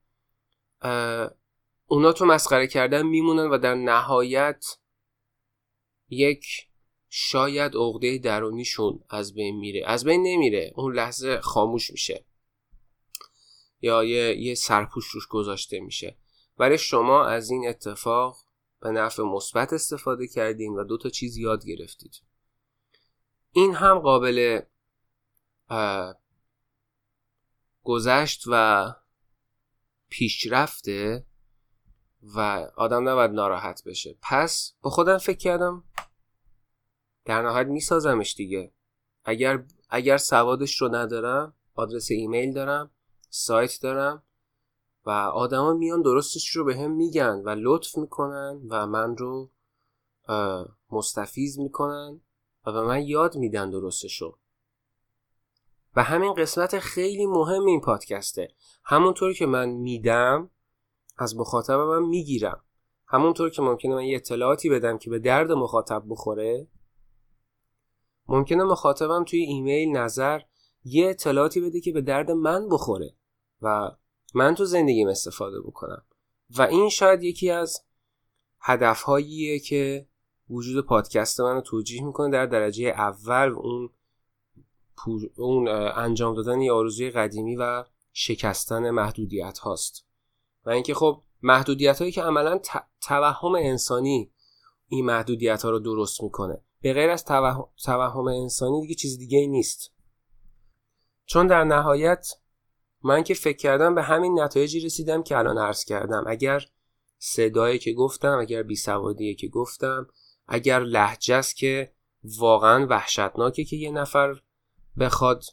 [1.86, 4.64] اونا تو مسخره کردن میمونن و در نهایت
[6.08, 6.46] یک
[7.08, 9.82] شاید عقده درونیشون از بین میره.
[9.86, 10.72] از بین نمیره.
[10.76, 12.24] اون لحظه خاموش میشه.
[13.84, 16.16] یا یه, یه سرپوش روش گذاشته میشه.
[16.58, 18.36] ولی شما از این اتفاق
[18.80, 22.22] به نفع مثبت استفاده کردین و دو تا چیز یاد گرفتید.
[23.52, 24.60] این هم قابل
[27.82, 28.94] گذشت و
[30.08, 31.26] پیشرفته
[32.22, 32.40] و
[32.76, 34.18] آدم نباید ناراحت بشه.
[34.22, 35.84] پس با خودم فکر کردم
[37.24, 38.72] در نهایت میسازمش دیگه.
[39.24, 42.90] اگر اگر سوادش رو ندارم آدرس ایمیل دارم
[43.36, 44.22] سایت دارم
[45.06, 49.50] و آدما میان درستش رو به هم میگن و لطف می‌کنن و من رو
[50.90, 52.20] مستفیز می‌کنن
[52.66, 54.38] و به من یاد میدن درستش رو
[55.96, 58.48] و همین قسمت خیلی مهم این پادکسته.
[58.84, 60.50] همونطور که من میدم
[61.18, 62.64] از مخاطبم می‌گیرم.
[63.06, 66.68] همونطور که ممکنه من یه اطلاعاتی بدم که به درد مخاطب بخوره
[68.28, 70.40] ممکنه مخاطبم توی ایمیل نظر
[70.84, 73.16] یه اطلاعاتی بده که به درد من بخوره.
[73.62, 73.90] و
[74.34, 76.02] من تو زندگیم استفاده بکنم.
[76.58, 77.84] و این شاید یکی از
[78.60, 80.08] هدفهاییه که
[80.50, 83.90] وجود پادکست منو توجیه می‌کنه در درجه اول اون
[85.36, 90.06] اون انجام دادن یه آرزوی قدیمی و شکستن محدودیت هاست.
[90.64, 92.60] و اینکه خب محدودیت هایی که عملا
[93.00, 94.30] توهم انسانی
[94.88, 96.60] این محدودیت ها رو درست می‌کنه.
[96.80, 97.24] به غیر از
[97.84, 99.92] توهم انسانی دیگه چیز دیگه ای نیست.
[101.26, 102.28] چون در نهایت
[103.04, 106.24] من که فکر کردم به همین نتایجی رسیدم که الان عرض کردم.
[106.26, 106.64] اگر
[107.18, 110.06] صدایی که گفتم اگر بیسوادیه که گفتم
[110.48, 111.92] اگر لهجه است که
[112.38, 114.40] واقعا وحشتناکه که یه نفر
[114.98, 115.44] بخواد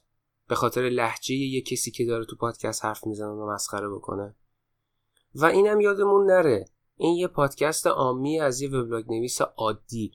[0.48, 4.36] به خاطر لهجه یه کسی که داره تو پادکست حرف می‌زنه و مسخره بکنه.
[5.36, 6.66] و اینم یادمون نره.
[6.98, 10.12] این یه پادکست عامی از یه وبلاگ نویس عادی.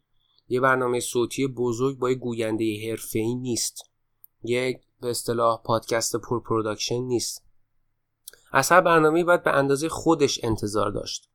[0.48, 3.78] یه برنامه صوتی بزرگ با یه گوینده حرفه‌ای نیست.
[4.42, 7.46] یک به اصطلاح پادکست پر production نیست.
[8.52, 11.30] از هر برنامه باید به اندازه خودش انتظار داشت.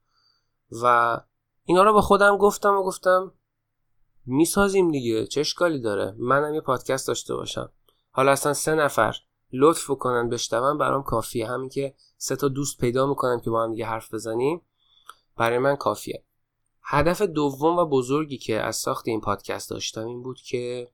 [0.84, 1.18] و
[1.64, 3.32] اینا رو به خودم گفتم و گفتم
[4.26, 7.72] می‌سازیم دیگه چه اشکالی داره؟ منم یه پادکست داشته باشم.
[8.12, 9.16] حالا اصلا سه نفر
[9.54, 11.48] لطف کنن بشنون برام کافیه.
[11.48, 14.62] همین که سه تا دوست پیدا می‌کنم که با هم دیگه حرف بزنیم
[15.38, 16.24] برای من کافیه.
[16.84, 20.92] هدف دوم و بزرگی که از ساخت این پادکست داشتم این بود که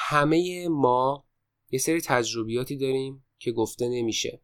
[0.00, 1.26] همه ما
[1.70, 4.42] یه سری تجربیاتی داریم که گفته نمیشه.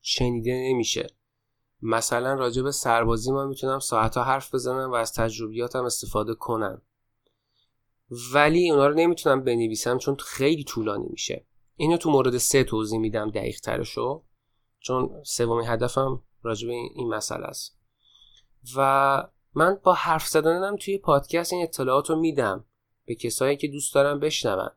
[0.00, 1.06] شنیده نمیشه.
[1.82, 6.82] مثلا راجع به سربازی ما می‌تونم ساعتها حرف بزنم و از تجربیاتم استفاده کنم.
[8.34, 11.46] ولی اونا رو نمی‌تونم بنویسم چون خیلی طولانی میشه.
[11.76, 14.24] اینو تو مورد سه توضیح میدم دقیق ترشو
[14.80, 17.78] چون سومین هدفم راجع به این مسئله است.
[18.76, 22.64] و من با حرف زدنم توی پادکست این اطلاعات رو میدم.
[23.08, 24.70] به کسایی که دوست دارم بشنون.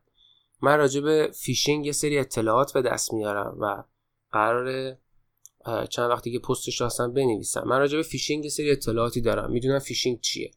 [0.62, 3.84] من راجع به فیشینگ یه سری اطلاعات به دست میارم و
[4.32, 4.96] قرار
[5.90, 7.62] چند وقتی که پستش هستم بنویسم.
[7.66, 9.50] من راجع به فیشینگ یه سری اطلاعاتی دارم.
[9.50, 10.50] می‌دونم فیشینگ چیه.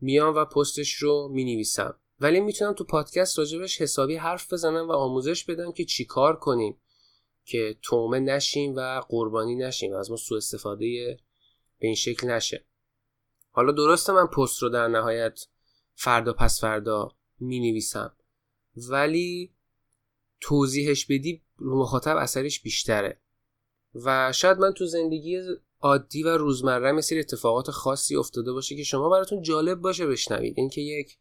[0.00, 2.00] میام و پستش رو می‌نویسم.
[2.20, 6.80] ولی می‌تونم تو پادکست راجبش حسابی حرف بزنم و آموزش بدم که چیکار کنیم
[7.44, 11.18] که طعمه نشیم و قربانی نشیم و از ما سوء استفاده
[11.78, 12.64] به این شکل نشه.
[13.50, 15.46] حالا درسته من پست رو در نهایت
[15.94, 18.16] فردا پس فردا می نویسم
[18.76, 19.54] ولی
[20.40, 23.20] توضیحش بدی رو مخاطب اثرش بیشتره.
[23.94, 25.40] و شاید من تو زندگی
[25.80, 30.54] عادی و روزمره مثل اتفاقات خاصی افتاده باشه که شما براتون جالب باشه بشنوید.
[30.56, 31.18] اینکه یک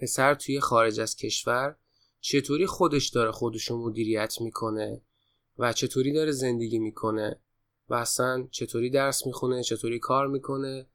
[0.00, 1.76] پسر توی خارج از کشور
[2.20, 5.02] چطوری خودش داره خودشو مدیریت می‌کنه
[5.58, 7.40] و چطوری داره زندگی می‌کنه
[7.88, 10.86] و اصلا چطوری درس می‌خونه چطوری کار می‌کنه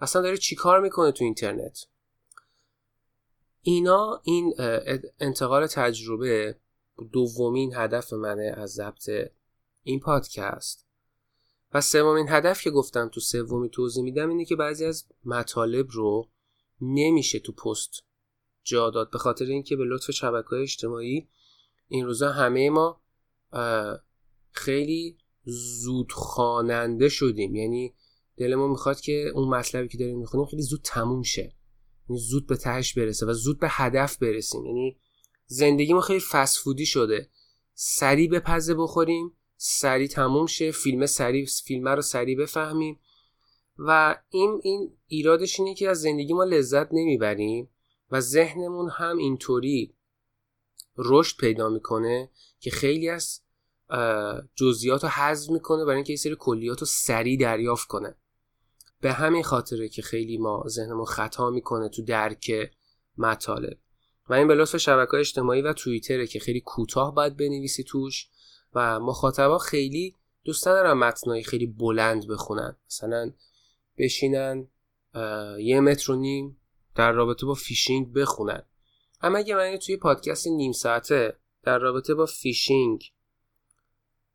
[0.00, 1.78] اصلا داره چی کار می‌کنه تو اینترنت.
[3.62, 4.54] اینا این
[5.20, 6.56] انتقال تجربه
[7.12, 9.10] دومین هدف منه از ضبط
[9.82, 10.86] این پادکست.
[11.72, 16.28] و سومین هدف که گفتم تو سومی توضیح میدم اینه که بعضی از مطالب رو
[16.80, 18.04] نمیشه تو پست
[18.62, 21.28] جا داد به خاطر اینکه به لطف شبکه اجتماعی
[21.88, 23.00] این روزا همه ما
[24.50, 27.54] خیلی زود خواننده شدیم.
[27.54, 27.94] یعنی
[28.36, 31.54] دلمون می‌خواد که اون مطلبی که داریم می‌خونیم خیلی زود تموم شه.
[32.16, 34.66] زود به تهش برسه و زود به هدف برسیم.
[34.66, 34.96] یعنی
[35.46, 37.28] زندگی ما خیلی فسفودی شده.
[37.74, 43.00] سریع به پزه بخوریم سریع تموم شه فیلم سریع فیلم رو سریع بفهمیم.
[43.78, 47.68] و این این ایرادش اینه که از زندگی ما لذت نمی‌بریم
[48.10, 49.94] و ذهنمون هم اینطوری
[50.96, 53.40] رشد پیدا می‌کنه که خیلی از
[54.54, 58.14] جزئیات رو حذف می‌کنه برای اینکه یه سری کلیات رو سریع دریافت کنه.
[59.00, 62.70] به همین خاطره که خیلی ما ذهنمون خطا می‌کنه تو درک
[63.18, 63.78] مطالب.
[64.28, 68.28] و این به لطف شبکه اجتماعی و توییتره که خیلی کوتاه باید بنویسی توش
[68.74, 72.76] و مخاطبا خیلی دوست ندارن متنای خیلی بلند بخونن.
[72.86, 73.32] مثلا
[73.98, 74.68] بشینن
[75.58, 76.60] یه متر و نیم
[76.94, 78.62] در رابطه با فیشینگ بخونن.
[79.20, 83.12] اما اگه من توی پادکست نیم ساعته در رابطه با فیشینگ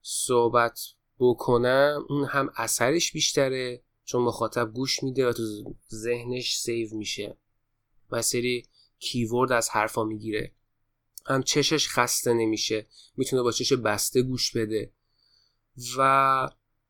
[0.01, 0.79] صحبت
[1.19, 3.83] بکنم اون هم اثرش بیشتره.
[4.05, 5.43] چون مخاطب گوش میده و تو
[5.93, 7.37] ذهنش save میشه
[8.11, 8.65] و سری
[8.99, 10.51] keyword از حرفا می‌گیره.
[11.25, 12.87] هم چشش خسته نمیشه
[13.17, 14.91] می‌تونه با چش بسته گوش بده.
[15.97, 16.01] و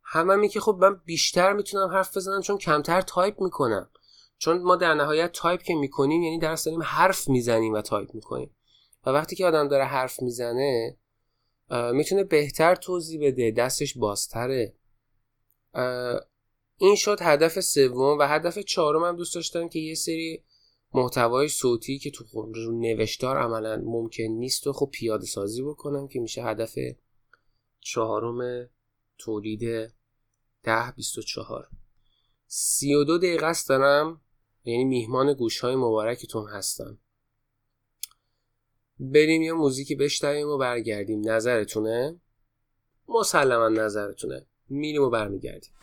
[0.04, 3.90] هم همی که خب من بیشتر می‌تونم حرف بزنم چون کمتر تایپ می‌کنم.
[4.38, 8.56] چون ما در نهایت تایپ که می‌کنیم یعنی در داریم حرف می‌زنیم و تایپ می‌کنیم.
[9.06, 10.98] و وقتی که آدم داره حرف می‌زنه
[11.72, 14.74] می‌تونه بهتر توضیح بده دستش بازتره.
[16.78, 20.44] این شد هدف سوم و هدف چهارم هم دوست داشتم که یه سری
[20.94, 26.44] محتوای صوتی که تو نوشتار عملا ممکن نیست و خب پیاده سازی بکنم که میشه
[26.44, 26.76] هدف
[27.80, 28.70] چهارم
[29.18, 29.94] تولید
[30.64, 31.70] ده بیست و چهار.
[32.48, 34.22] سی و دو دقیقه است دارم.
[34.64, 37.00] یعنی میهمان گوش های مبارکتون هستم.
[39.00, 41.30] بریم یه موزیکی بشنویم و برگردیم.
[41.30, 42.20] نظرتونه؟
[43.08, 44.46] مسلما نظرتونه.
[44.70, 45.75] میریم و برمیگردیم.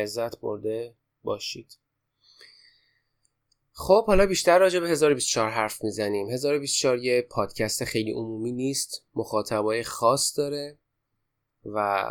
[0.00, 1.78] لذت برده باشید.
[3.72, 6.30] خب حالا بیشتر راجع به 1024 حرف می‌زنیم.
[6.30, 10.78] 1024 یه پادکست خیلی عمومی نیست مخاطبای خاص داره
[11.64, 12.06] و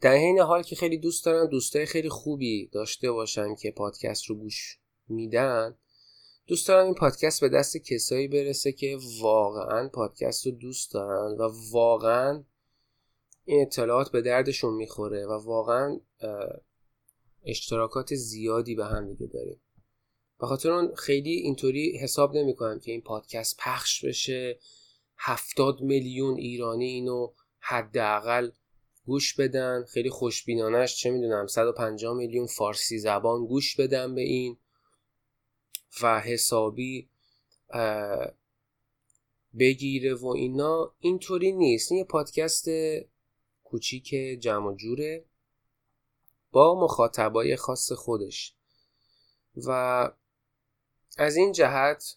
[0.00, 4.36] در حین حال که خیلی دوست دارم دوستای خیلی خوبی داشته باشم که پادکست رو
[4.36, 4.78] گوش
[5.08, 5.76] میدن.
[6.46, 11.50] دوست دارم این پادکست به دست کسایی برسه که واقعا پادکست رو دوست دارن و
[11.72, 12.44] واقعا
[13.44, 16.00] این اطلاعات به دردشون می‌خوره و واقعا
[17.46, 19.60] اشتراکات زیادی به هم دیگه داریم.
[20.40, 24.58] به خاطر اون خیلی اینطوری حساب نمی‌کنم که این پادکست پخش بشه
[25.18, 28.50] هفتاد میلیون ایرانی اینو حداقل
[29.04, 29.84] گوش بدن.
[29.84, 34.56] خیلی خوشبینانش چه می‌دونم 150 میلیون فارسی زبان گوش بدن به این
[36.02, 37.08] و حسابی
[39.58, 40.94] بگیره و اینا.
[40.98, 41.92] اینطوری نیست.
[41.92, 42.68] این یه پادکست
[43.64, 45.24] کوچیک جمع جوره
[46.56, 48.54] با مخاطبای خاص خودش.
[49.56, 49.70] و
[51.18, 52.16] از این جهت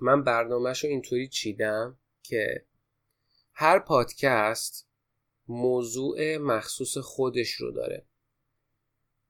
[0.00, 2.66] من برنامهش رو اینطوری چیدم که
[3.52, 4.88] هر پادکست
[5.48, 8.06] موضوع مخصوص خودش رو داره.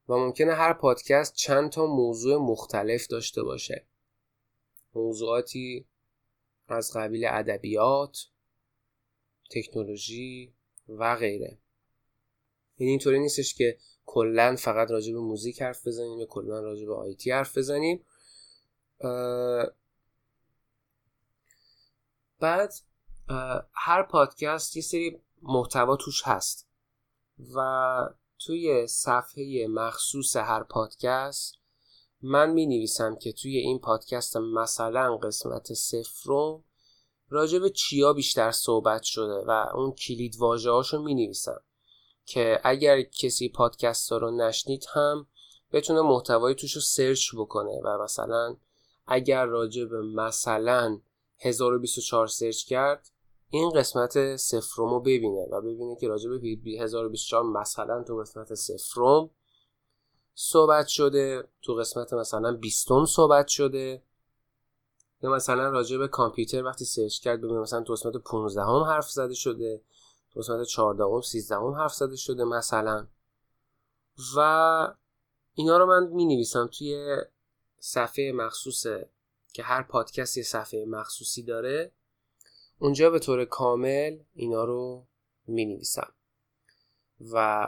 [0.09, 3.85] و ممکنه هر پادکست چند تا موضوع مختلف داشته باشه.
[4.93, 5.85] موضوعاتی
[6.67, 8.27] از قبیل ادبیات
[9.51, 10.53] تکنولوژی
[10.89, 11.57] و غیره.
[12.81, 16.95] این اینطوری نیستش که کلا فقط راجع به موزیک حرف بزنیم یا کلا راجع به
[16.95, 18.05] آیتی حرف بزنیم.
[22.39, 22.73] بعد
[23.73, 26.67] هر پادکست یه سری محتوا توش هست
[27.55, 27.59] و
[28.39, 31.55] توی صفحه مخصوص هر پادکست
[32.21, 36.63] من می نویسم که توی این پادکست مثلا قسمت سفرم
[37.29, 41.63] راجع به چیا بیشتر صحبت شده و اون کلید واژه هاشو می نویسم
[42.33, 45.27] که اگر کسی پادکست رو نشنید هم
[45.71, 48.55] بتونه محتوای توش رو سرچ بکنه و مثلا
[49.07, 50.99] اگر راجع به مثلا
[51.39, 53.09] 1024 سرچ کرد
[53.49, 56.37] این قسمت سفروم رو ببینه و ببینه که راجع به
[56.79, 59.29] 1024 مثلا تو قسمت سفروم
[60.35, 64.03] صحبت شده تو قسمت مثلا 20 صحبت شده
[65.23, 69.09] یا مثلا راجع به کامپیوتر وقتی سرچ کرد ببینه مثلا تو قسمت 15 هم حرف
[69.09, 69.81] زده شده
[70.33, 73.07] تو قسمت 14 هم 13 هم حرف زده شده مثلا.
[74.37, 74.39] و
[75.53, 77.17] اینا رو من می نویسم توی
[77.79, 78.87] صفحه مخصوص
[79.53, 81.91] که هر پادکست یه صفحه مخصوصی داره.
[82.79, 85.07] اونجا به طور کامل اینا رو
[85.47, 86.13] می نویسم
[87.33, 87.67] و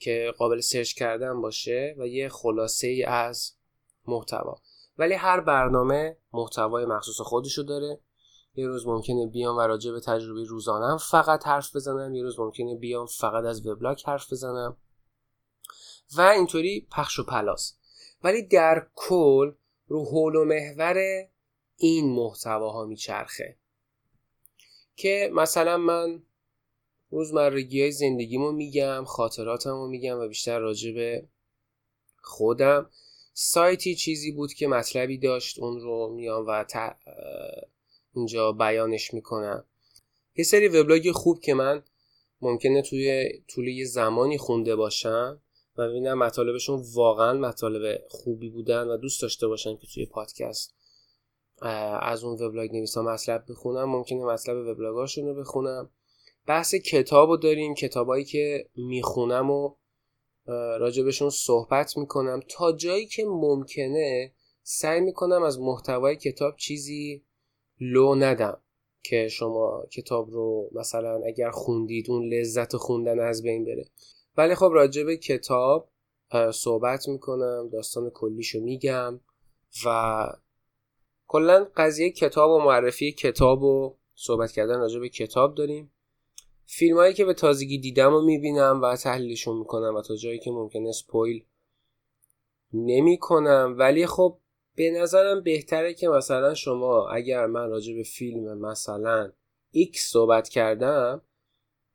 [0.00, 3.52] که قابل سرچ کردن باشه و یه خلاصه ای از
[4.06, 4.60] محتوا.
[4.98, 8.00] ولی هر برنامه محتوای مخصوص خودشو داره.
[8.60, 12.76] یه روز ممکنه بیام و راجع به تجربه روزانم فقط حرف بزنم یه روز ممکنه
[12.76, 14.76] بیام فقط از وبلاگ حرف بزنم.
[16.16, 17.76] و اینطوری پخش و پلاس.
[18.24, 19.52] ولی در کل
[19.86, 20.96] رو حول و محور
[21.76, 23.56] این محتواها میچرخه.
[24.96, 26.22] که مثلا من
[27.10, 31.28] روزمرگی های زندگیمو میگم خاطراتمو میگم و بیشتر راجع به
[32.22, 32.90] خودم.
[33.32, 36.64] سایتی چیزی بود که مطلبی داشت اون رو میام و
[38.14, 39.64] اینجا بیانش می‌کنم.
[40.36, 41.82] یه سری وبلاگ خوب که من
[42.40, 45.42] ممکنه توی طول یه زمانی خونده باشم
[45.76, 50.74] و ببینم مطالبشون واقعا مطالب خوبی بودن و دوست داشته باشن که توی پادکست
[52.02, 53.84] از اون وبلاگ نویسا مطلب بخونم.
[53.84, 55.90] ممکنه مطلب وبلاگاشون رو بخونم.
[56.46, 57.74] بحث کتاب داریم.
[57.74, 59.74] کتابایی که می‌خونم و
[60.78, 62.40] راجبشون صحبت می‌کنم.
[62.48, 64.32] تا جایی که ممکنه
[64.62, 67.24] سعی می‌کنم از محتوای کتاب چیزی
[67.80, 68.60] لو ندم
[69.02, 73.84] که شما کتاب رو مثلا اگر خوندید اون لذت خوندن از بین بره.
[74.36, 75.90] ولی خب راجب کتاب
[76.52, 79.20] صحبت می‌کنم داستان کلیشو میگم
[79.86, 80.26] و
[81.26, 85.92] کلا قضیه کتاب و معرفی کتاب و صحبت کردن راجع به کتاب داریم.
[86.66, 90.50] فیلم هایی که به تازگی دیدم و می‌بینم و تحلیلشون می‌کنم و تا جایی که
[90.50, 91.44] ممکنه سپویل
[92.72, 94.38] نمی کنم ولی خب
[94.80, 99.32] به نظرم بهتره که مثلا شما اگر من راجع به فیلم مثلا
[99.74, 101.22] X صحبت کردم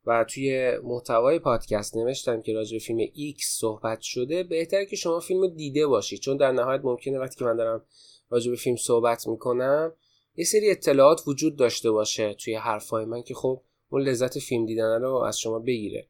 [0.06, 5.20] و توی محتوای پادکست نوشتم که راجع به فیلم X صحبت شده بهتره که شما
[5.20, 6.20] فیلم دیده باشید.
[6.20, 7.86] چون در نهایت ممکنه وقتی که من دارم
[8.30, 9.94] راجع به فیلم صحبت می‌کنم
[10.36, 15.02] یه سری اطلاعات وجود داشته باشه توی حرفای من که خب اون لذت فیلم دیدن
[15.02, 16.08] رو از شما بگیره.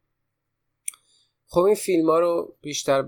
[1.55, 3.07] خب این فیلم ها رو بیشتر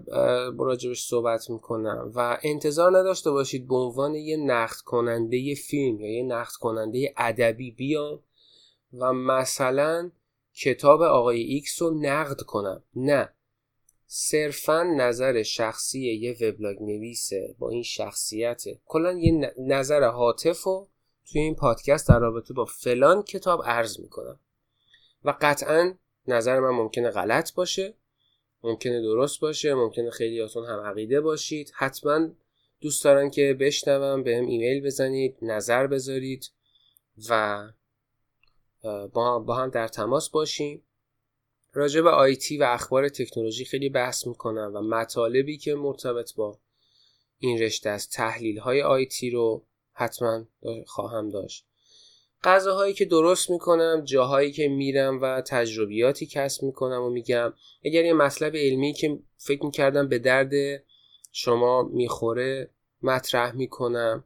[0.60, 6.24] راجبش صحبت می‌کنم و انتظار نداشته باشید به عنوان یه نقد کننده فیلم یا یه
[6.24, 8.24] نقد کننده ادبی بیام
[8.94, 10.12] و مثلا
[10.56, 12.84] کتاب آقای X رو نقد کنم.
[12.96, 13.30] نه.
[14.06, 18.64] صرفا نظر شخصی یه وبلاگ نویسه با این شخصیت.
[18.86, 20.88] کلا یه نظر هاتف رو
[21.32, 24.40] توی این پادکست در رابطه با فلان کتاب عرض می‌کنم.
[25.24, 25.94] و قطعا
[26.28, 27.94] نظر من ممکنه غلط باشه.
[28.64, 31.72] ممکنه درست باشه ممکنه خیلیاتون هم عقیده باشید.
[31.76, 32.30] حتما
[32.82, 36.52] دوست دارن که بشنوم بهم ایمیل بزنید نظر بذارید
[37.30, 37.64] و
[39.14, 40.84] با هم در تماس باشیم.
[41.74, 46.60] راجع به آیتی و اخبار تکنولوژی خیلی بحث می‌کنم و مطالبی که مرتبط با
[47.40, 50.46] این رشته از تحلیل های آیتی رو حتما
[50.86, 51.68] خواهم داشت.
[52.44, 57.54] غذاهایی که درست می‌کنم جاهایی که میرم و تجربیاتی کسب می‌کنم و میگم.
[57.86, 60.84] اگر یه مطلب علمی که فکر می‌کردم به درد
[61.32, 62.70] شما می‌خوره
[63.02, 64.24] مطرح می‌کنم.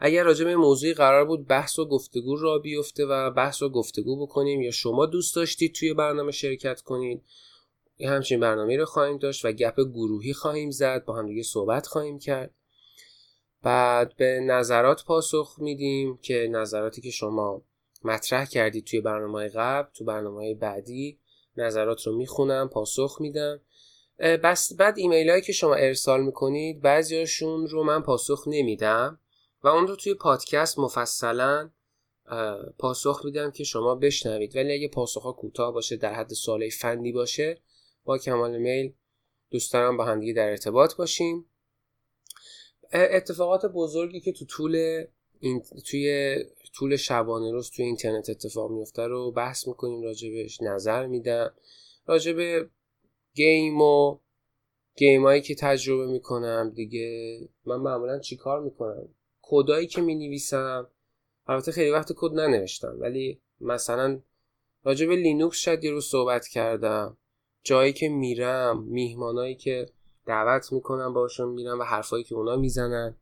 [0.00, 4.26] اگر راجع به موضوعی قرار بود بحث و گفتگو را بیفته و بحث و گفتگو
[4.26, 7.22] بکنیم یا شما دوست داشتید توی برنامه شرکت کنید
[7.98, 11.86] یه همچین برنامه رو خواهیم داشت و گپ گروهی خواهیم زد با هم دیگه صحبت
[11.86, 12.54] خواهیم کرد.
[13.66, 17.62] بعد به نظرات پاسخ میدیم که نظراتی که شما
[18.04, 21.18] مطرح کردید توی برنامه قبل تو برنامه بعدی
[21.56, 23.60] نظرات رو می‌خونم پاسخ میدم.
[24.18, 29.20] بس بعد ایمیل هایی که شما ارسال می‌کنید بعضیاشون رو من پاسخ نمیدم
[29.62, 31.70] و اون رو توی پادکست مفصلا
[32.78, 34.56] پاسخ میدم که شما بشنوید.
[34.56, 37.60] ولی اگه پاسخ ها کوتاه باشه در حد سوالی فنی باشه
[38.04, 38.92] با کمال میل
[39.50, 41.46] دوست دارم با همدیگه در ارتباط باشیم.
[42.92, 45.04] اتفاقات بزرگی که تو طول
[45.40, 46.36] این توی
[46.74, 51.54] طول شبانه روز توی اینترنت اتفاق میفته رو بحث می‌کنیم راجبش نظر میدم.
[52.06, 52.68] راجب
[53.34, 54.18] گیم و
[54.96, 57.38] گیم هایی که تجربه می‌کنم دیگه.
[57.66, 59.08] من معمولا چیکار می‌کنم؟
[59.42, 60.88] کدایی که می‌نویسم.
[61.46, 64.20] البته خیلی وقت کد ننوشتم ولی مثلا
[64.84, 67.16] راجب لینوکس شاید یه روز صحبت کردم.
[67.62, 69.86] جایی که میرم میهمانایی که
[70.26, 73.16] دعوت می‌کنم باشون میرم و حرفایی که اونا می‌زنن.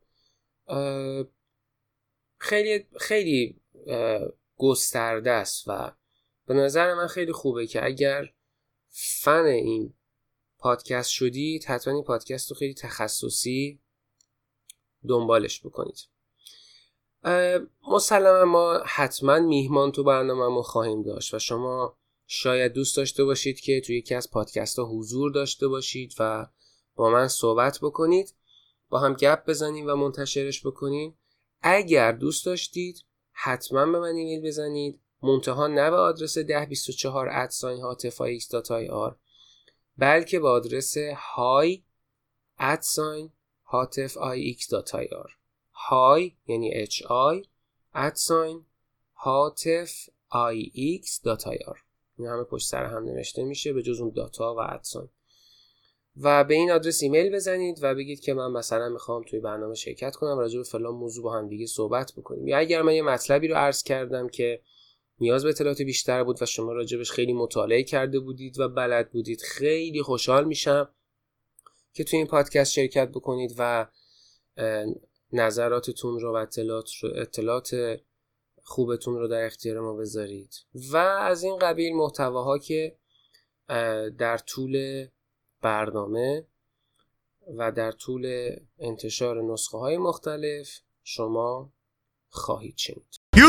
[2.37, 3.61] خیلی خیلی
[4.57, 5.91] گسترده است و
[6.45, 8.33] به نظر من خیلی خوبه که اگر
[8.89, 9.93] فن این
[10.57, 13.79] پادکست شدید حتما این پادکست رو خیلی تخصصی
[15.07, 15.99] دنبالش بکنید.
[17.91, 21.97] مسلما ما حتما میهمان تو برنامه ما خواهیم داشت و شما
[22.27, 26.47] شاید دوست داشته باشید که توی یکی از پادکست ها حضور داشته باشید و
[26.95, 28.35] با من صحبت بکنید
[28.89, 31.17] با هم گپ بزنیم و منتشرش بکنیم.
[31.61, 35.01] اگر دوست داشتید حتما به من ایمیل بزنید.
[35.23, 38.39] منتها نه به آدرس 1024 ادساین هاتفای
[38.89, 39.17] آر
[39.97, 41.83] بلکه به آدرس های
[42.59, 43.31] ادساین
[43.63, 44.57] هاتف آی
[44.93, 45.31] آر
[45.73, 47.43] های یعنی اچ آی
[47.93, 48.65] ادساین
[49.15, 51.27] هاتف آی ایکس
[51.67, 51.79] آر
[52.17, 55.09] این همه پشت سر هم نوشته میشه به جز اون داتا و ادساین
[56.17, 60.15] و به این آدرس ایمیل بزنید و بگید که من مثلا می‌خوام توی برنامه شرکت
[60.15, 62.47] کنم راجع به فلان موضوع با هم دیگه صحبت بکنیم.
[62.47, 64.61] یا اگر من یه مطلبی رو عرض کردم که
[65.19, 69.41] نیاز به اطلاعات بیشتر بود و شما راجبش خیلی مطالعه کرده بودید و بلد بودید
[69.41, 70.89] خیلی خوشحال میشم
[71.93, 73.87] که توی این پادکست شرکت بکنید و
[75.33, 77.99] نظراتتون رو و اطلاعات, رو اطلاعات
[78.63, 80.53] خوبتون رو در اختیار ما بذارید.
[80.91, 82.97] و از این قبیل محتواها که
[84.17, 85.05] در طول
[85.61, 86.45] برنامه
[87.57, 88.49] و در طول
[88.79, 91.69] انتشار نسخه های مختلف شما
[92.29, 93.39] خواهید شنید oh.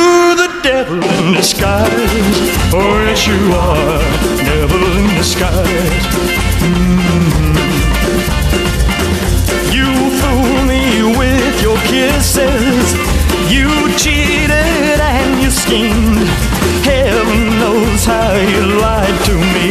[6.63, 7.57] Mm-hmm.
[13.49, 16.29] You cheated and you schemed.
[16.85, 19.67] Heaven knows how you lied to me,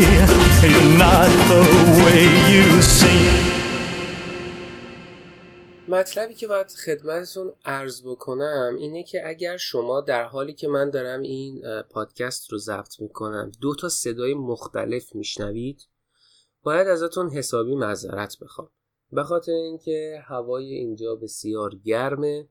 [5.87, 11.21] مطلبی که باید خدمتتون ارز بکنم اینه که اگر شما در حالی که من دارم
[11.21, 15.81] این پادکست رو ضبط می‌کنم دو تا صدای مختلف میشنوید
[16.63, 18.69] باید ازتون حسابی معذرت بخوام.
[19.11, 22.47] به خاطر اینکه هوای اینجا بسیار گرمه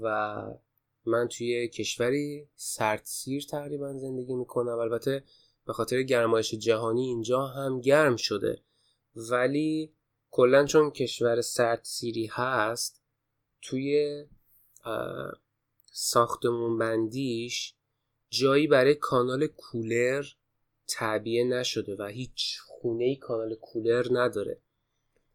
[0.00, 0.36] و
[1.06, 4.78] من توی کشوری سردسیر تقریبا زندگی می‌کنم.
[4.78, 5.24] البته
[5.66, 8.62] به خاطر گرمایش جهانی اینجا هم گرم شده.
[9.16, 9.92] ولی
[10.30, 13.02] کلا چون کشور سرد سیری هست
[13.62, 14.24] توی
[15.92, 17.74] ساختمون بندیش
[18.30, 20.24] جایی برای کانال کولر
[20.88, 24.62] تعبیه نشده و هیچ خونه ای کانال کولر نداره.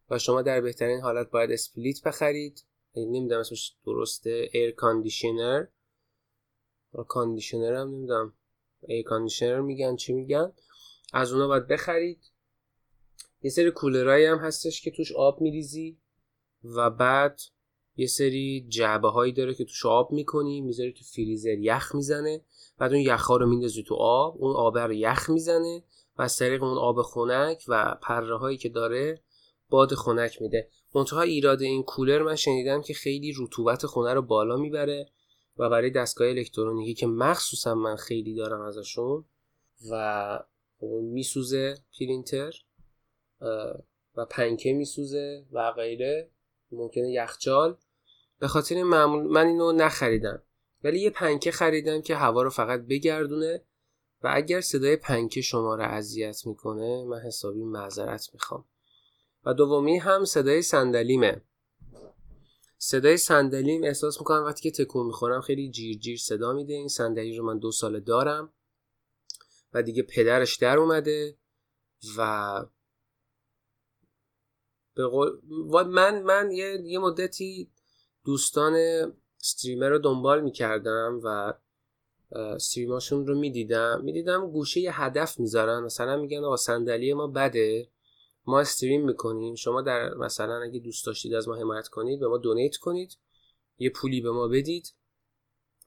[0.09, 2.63] و شما در بهترین حالت باید اسپلیت بخرید.
[2.95, 5.65] نمی‌دونم اسمش درسته air conditioner
[7.07, 8.33] conditioner هم نمی‌دونم.
[8.81, 10.53] air conditioner میگن چی میگن؟
[11.13, 12.31] از اونا باید بخرید.
[13.41, 15.97] یه سری کولرایی هم هستش که توش آب میریزی
[16.63, 17.41] و بعد
[17.95, 22.41] یه سری جعبه هایی داره که توش آب می‌کنی می‌ذاری تو فریزر یخ می‌زنه.
[22.77, 25.83] بعد اون یخ ها رو میندازی تو آب اون آب رو یخ می‌زنه
[26.17, 29.21] و از طریق اون آب خنک و پره هایی که داره
[29.69, 30.69] باد خنک میده.
[30.95, 35.09] منتها ایراد این کولر من شنیدم که خیلی رطوبت خونه رو بالا می‌بره.
[35.59, 39.25] و برای دستگاه الکترونیکی که مخصوصا من خیلی دارم ازشون
[39.91, 40.39] و
[41.01, 42.53] میسوزه پرینتر
[44.15, 46.31] و پنکه میسوزه و غیره.
[46.71, 47.77] ممکنه یخچال.
[48.39, 50.41] به خاطر معمول من اینو نخریدم.
[50.83, 53.63] ولی یه پنکه خریدم که هوا رو فقط بگردونه
[54.23, 58.65] و اگر صدای پنکه شما رو اذیت می‌کنه من حسابی معذرت می‌خوام.
[59.45, 61.41] و دومی هم صدای صندلیمه.
[62.77, 66.73] صدای صندلیم احساس می‌کنم وقتی که تکون می‌خورم خیلی جیر جیر صدا میده.
[66.73, 68.53] این صندلی رو من دو ساله دارم
[69.73, 71.37] و دیگه پدرش در اومده
[72.17, 72.65] و
[74.95, 77.71] به من من یه, یه مدتی
[78.25, 78.75] دوستان
[79.39, 81.53] استریمر رو دنبال می‌کردم و
[82.31, 84.01] استریماشون رو می‌دیدم.
[84.03, 85.83] می‌دیدم گوشه یه هدف می‌ذارن.
[85.83, 87.89] مثلا میگن آقا صندلی ما بده.
[88.47, 89.55] ما استریم می‌کنیم.
[89.55, 93.17] شما در مثلا اگه دوست داشتید از ما حمایت کنید به ما دونیت کنید.
[93.77, 94.93] یه پولی به ما بدید.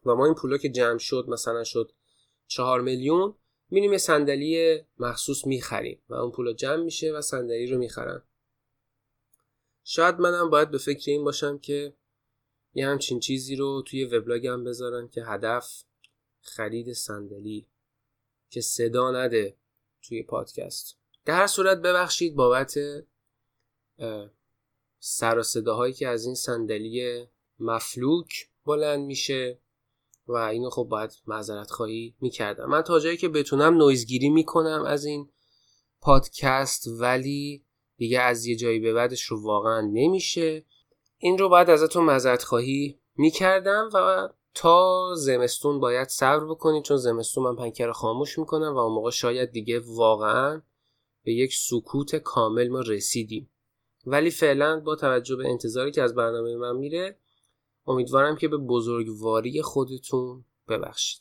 [0.07, 1.93] و ما این پولا که جمع شد مثلا شد
[2.47, 3.35] چهار میلیون
[3.71, 8.23] میریم صندلی مخصوص می‌خریم و اون پولا جمع میشه و صندلی رو می‌خرن.
[9.85, 11.95] شاید منم باید به فکر این باشم که
[12.75, 15.85] یه همچین چیزی رو توی وبلاگم بذارم که هدف
[16.41, 17.67] خرید صندلی
[18.51, 19.57] که صدا نده
[20.03, 21.00] توی پادکست.
[21.25, 22.75] در هر صورت ببخشید بابت
[24.99, 27.27] سر و صداهایی که از این صندلی
[27.59, 29.59] مفلوک بلند میشه
[30.27, 32.65] و اینو خب باید معذرت خواهی می‌کردم.
[32.65, 35.31] من تا جایی که بتونم نویزگیری می‌کنم از این
[36.01, 37.65] پادکست ولی
[37.97, 40.65] دیگه از یه جایی به بعدش رو واقعا نمیشه.
[41.19, 47.45] این رو باید ازتون معذرت خواهی می‌کردم و تا زمستون باید صبر بکنید چون زمستون
[47.45, 50.63] من پنکر خاموش می‌کنم و اون موقع شاید دیگه واقعا
[51.25, 53.51] به یک سکوت کامل ما رسیدیم.
[54.07, 57.17] ولی فعلا با توجه به انتظاری که از برنامه من میره
[57.87, 61.21] امیدوارم که به بزرگواری خودتون ببخشید.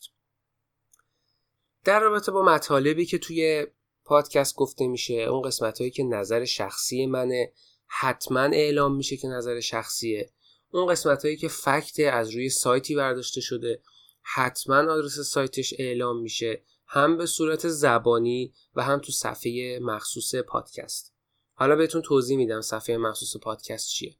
[1.83, 3.67] در رابطه با مطالبی که توی
[4.05, 7.51] پادکست گفته میشه اون قسمت هایی که نظر شخصی منه
[7.87, 10.29] حتما اعلام میشه که نظر شخصیه.
[10.71, 13.81] اون قسمت هایی که فکت از روی سایتی برداشته شده
[14.21, 16.63] حتما آدرس سایتش اعلام میشه.
[16.91, 21.13] هم به صورت زبانی و هم تو صفحه مخصوص پادکست.
[21.53, 24.15] حالا بهتون توضیح میدم صفحه مخصوص پادکست چیه.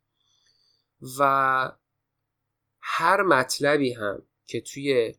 [1.20, 1.72] و
[2.80, 5.16] هر مطلبی هم که توی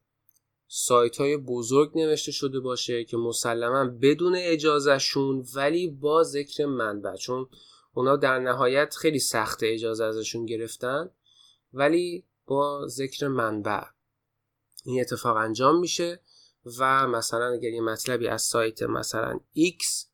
[0.69, 7.17] سایت های بزرگ نوشته شده باشه که مسلما بدون اجازهشون ولی با ذکر منبع.
[7.17, 7.49] چون
[7.95, 11.11] اونا در نهایت خیلی سخت اجازه ازشون گرفتن
[11.73, 13.85] ولی با ذکر منبع.
[14.85, 16.21] این اتفاق انجام میشه.
[16.79, 20.07] و مثلا اگر یه مطلبی از سایت مثلا X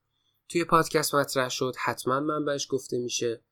[0.48, 3.44] توی پادکست مطرح شد حتما منبعش گفته میشه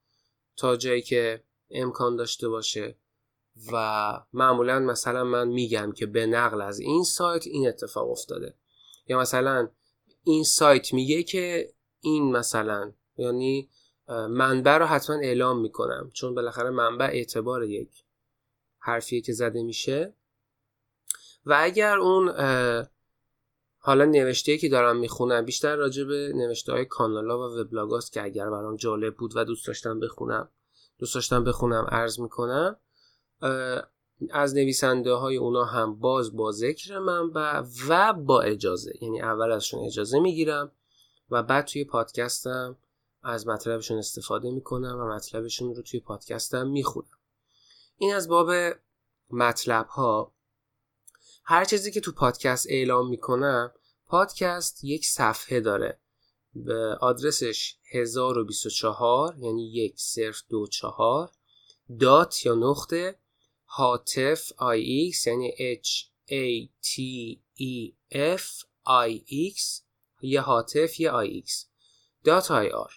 [0.56, 2.98] تا جایی که امکان داشته باشه
[3.72, 8.54] و معمولا مثلا من میگم که به نقل از این سایت این اتفاق افتاده.
[9.06, 9.68] یا مثلا
[10.24, 13.70] این سایت میگه که این مثلا یعنی
[14.08, 18.04] منبع رو حتما اعلام می‌کنم چون بالاخره منبع اعتبار یک
[18.78, 20.14] حرفیه که زده میشه.
[21.46, 22.28] و اگر اون
[23.78, 28.22] حالا نوشته که دارم می‌خونم بیشتر راجع به نوشته های کانال ها و وبلاگاست که
[28.22, 30.48] اگر برام جالب بود و دوست داشتم بخونم
[30.98, 32.76] دوست داشتم بخونم عرض می‌کنم
[34.30, 39.84] از نویسنده های اونا هم باز با ذکر منبع و با اجازه یعنی اول ازشون
[39.84, 40.72] اجازه می‌گیرم
[41.30, 42.76] و بعد توی پادکستم
[43.22, 47.18] از مطلبشون استفاده می‌کنم و مطلبشون رو توی پادکستم می‌خونم.
[47.96, 48.50] این از باب
[49.30, 50.32] مطلب ها
[51.46, 53.72] هر چیزی که تو پادکست اعلام می‌کنم
[54.06, 55.98] پادکست یک صفحه داره.
[56.54, 61.30] به آدرسش 1024 یعنی یک صفر دو چهار
[62.00, 63.18] dot یا نقطه
[63.66, 65.88] هاتف I X یعنی H
[66.28, 67.00] A T
[67.60, 67.92] E
[68.36, 69.20] F I
[69.54, 69.82] X
[70.22, 71.66] یه هاتف یه I X.
[72.24, 72.92] dot IR.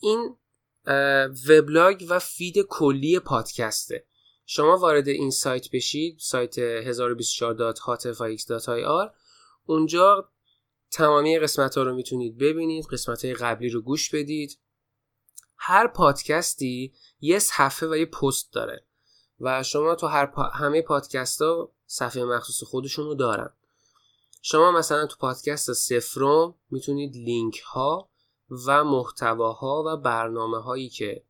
[0.00, 0.36] این
[1.48, 4.07] وبلاگ و فید کلی پادکسته.
[4.50, 9.10] شما وارد این سایت بشید سایت 1024.hatefix.ir
[9.66, 10.28] اونجا
[10.90, 14.58] تمامی قسمت ها رو می‌تونید ببینید قسمت های قبلی رو گوش بدید.
[15.56, 18.84] هر پادکستی یه صفحه و یه پست داره
[19.40, 20.42] و شما تو هر پا...
[20.42, 23.50] همه پادکست ها صفحه مخصوص خودشون رو دارن.
[24.42, 28.10] شما مثلا تو پادکست سفرم می‌تونید لینک ها
[28.66, 31.24] و محتواها و برنامه هایی که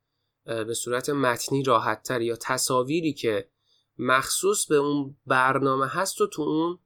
[0.49, 3.49] به صورت متنی راحت تر یا تصاویری که
[3.99, 6.79] مخصوص به اون برنامه هست و تو اون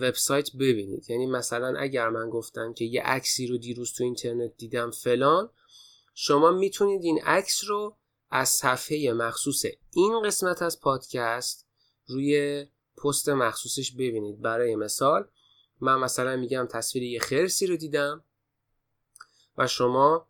[0.00, 1.10] وبسایت ببینید.
[1.10, 5.50] یعنی مثلا اگر من گفتم که یه عکسی رو دیروز تو اینترنت دیدم فلان
[6.14, 7.96] شما می‌تونید این عکس رو
[8.30, 11.66] از صفحه مخصوص این قسمت از پادکست
[12.06, 12.66] روی
[13.04, 14.40] پست مخصوصش ببینید.
[14.40, 15.28] برای مثال
[15.80, 18.24] من مثلا میگم تصویر یه خرسی رو دیدم
[19.58, 20.27] و شما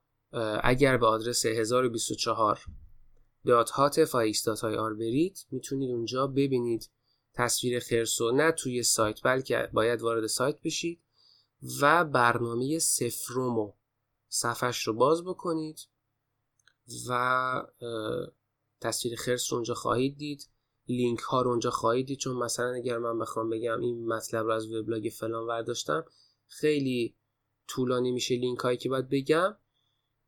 [0.63, 2.61] اگر به آدرس 1024
[4.79, 6.91] آر برید می‌تونید اونجا ببینید
[7.35, 11.01] تصویر خرسو نه توی سایت بلکه باید وارد سایت بشید
[11.81, 13.73] و برنامه سفرومو
[14.29, 15.81] صفحش رو باز بکنید
[17.09, 17.63] و
[18.81, 20.49] تصویر خرس رو اونجا خواهید دید.
[20.89, 24.53] لینک ها رو اونجا خواهید دید چون مثلا اگر من بخوام بگم این مطلب رو
[24.53, 26.05] از وبلاگ فلان ورداشتم
[26.47, 27.15] خیلی
[27.67, 29.57] طولانی میشه لینک هایی که باید بگم.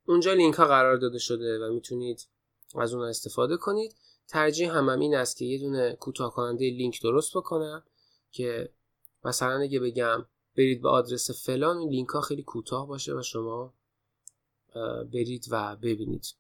[0.07, 2.27] اونجا لینک ها قرار داده شده و می‌تونید
[2.75, 3.95] از اون استفاده کنید.
[4.29, 7.83] ترجیحم هم این است که یه دونه کوتاه کننده لینک درست بکنم
[8.31, 8.69] که
[9.25, 10.27] مثلا اگه بگم
[10.57, 13.75] برید به آدرس فلان این لینک ها خیلی کوتاه باشه و شما
[15.13, 16.35] برید و ببینید.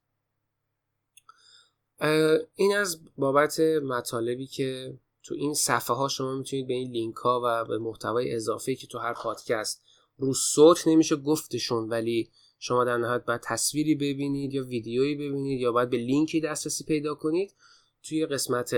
[2.55, 7.41] این از بابت مطالبی که تو این صفحه ها شما می‌تونید به این لینک ها
[7.45, 9.83] و به محتوای اضافه که تو هر پادکست
[10.19, 12.31] رو صوت نمیشه گفتشون ولی
[12.63, 17.15] شما در نهایت باید تصویری ببینید یا ویدیویی ببینید یا باید به لینکی دسترسی پیدا
[17.15, 17.55] کنید.
[18.03, 18.71] توی قسمت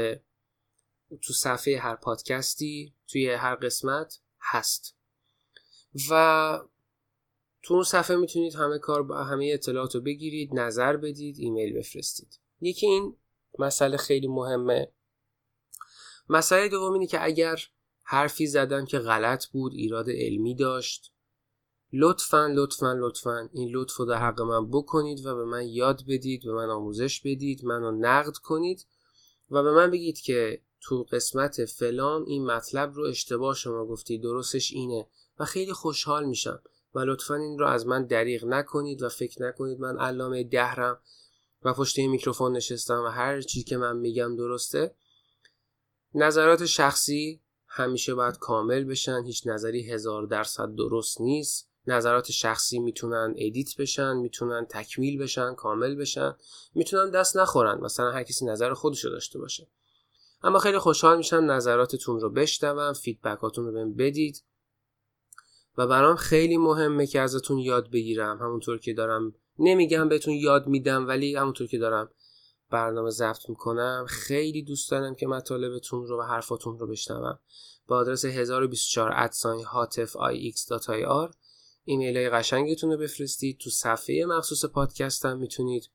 [1.23, 4.97] تو صفحه هر پادکستی توی هر قسمت هست.
[6.11, 6.61] و
[7.63, 12.41] تو اون صفحه می‌تونید همه کار با همه اطلاعات رو بگیرید نظر بدید ایمیل بفرستید.
[12.61, 13.17] یکی این
[13.59, 14.93] مسئله خیلی مهمه.
[16.29, 17.63] مسئله دوم اینه که اگر
[18.03, 21.12] حرفی زدم که غلط بود ایراد علمی داشت
[21.93, 26.43] لطفا لطفا لطفا این لطف رو در حق من بکنید و به من یاد بدید
[26.45, 28.87] به من آموزش بدید منو نقد کنید
[29.51, 34.73] و به من بگید که تو قسمت فلان این مطلب رو اشتباه شما گفتی درستش
[34.73, 36.63] اینه و خیلی خوشحال میشم
[36.95, 41.01] و لطفا این رو از من دریغ نکنید و فکر نکنید من علامه دهرم
[41.63, 44.95] و پشت این میکروفون نشستم و هر چی که من میگم درسته.
[46.15, 51.72] نظرات شخصی همیشه باید کامل بشن هیچ نظری هزار درصد درست نیست.
[51.87, 56.35] نظرات شخصی می‌تونن edit بشن می‌تونن تکمیل بشن کامل بشن
[56.75, 59.69] می‌تونن دست نخورن مثلا هر کسی نظر خودشو داشته باشه.
[60.43, 64.43] اما خیلی خوشحال میشم نظراتتون رو بشنوم feedback اتون رو بهم بدید.
[65.79, 68.39] و برام خیلی مهمه که ازتون یاد بگیرم.
[68.39, 72.11] همونطور که دارم نمیگم بهتون یاد میدم ولی همونطور که دارم
[72.71, 77.39] برنامه ضبط می‌کنم خیلی دوست دارم که مطالبتون رو و حرفاتون رو بشنوم.
[77.87, 81.35] با آدرس 1024 ادساین هاتف ix.ir
[81.85, 83.59] ایمیل های قشنگتون رو بفرستید.
[83.59, 85.91] تو صفحه مخصوص پادکستم می‌تونید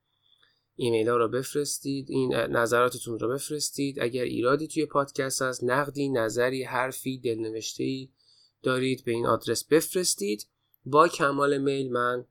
[0.76, 2.10] ایمیل ها رو بفرستید.
[2.10, 4.00] این نظراتتون رو بفرستید.
[4.00, 8.10] اگر ایرادی توی پادکست هست نقدی نظری حرفی دلنوشته ای
[8.64, 10.48] دارید به این آدرس بفرستید.
[10.86, 12.26] با کمال میل من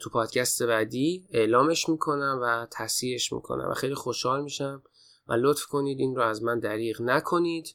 [0.00, 4.82] تو پادکست بعدی اعلامش می‌کنم و تصحیحش می‌کنم و خیلی خوشحال میشم
[5.28, 7.74] و لطف کنید این رو از من دریغ نکنید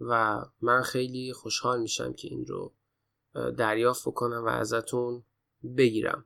[0.00, 2.72] و من خیلی خوشحال میشم که این رو
[3.56, 5.24] دریافت بکنم و ازتون
[5.76, 6.24] بگیرم.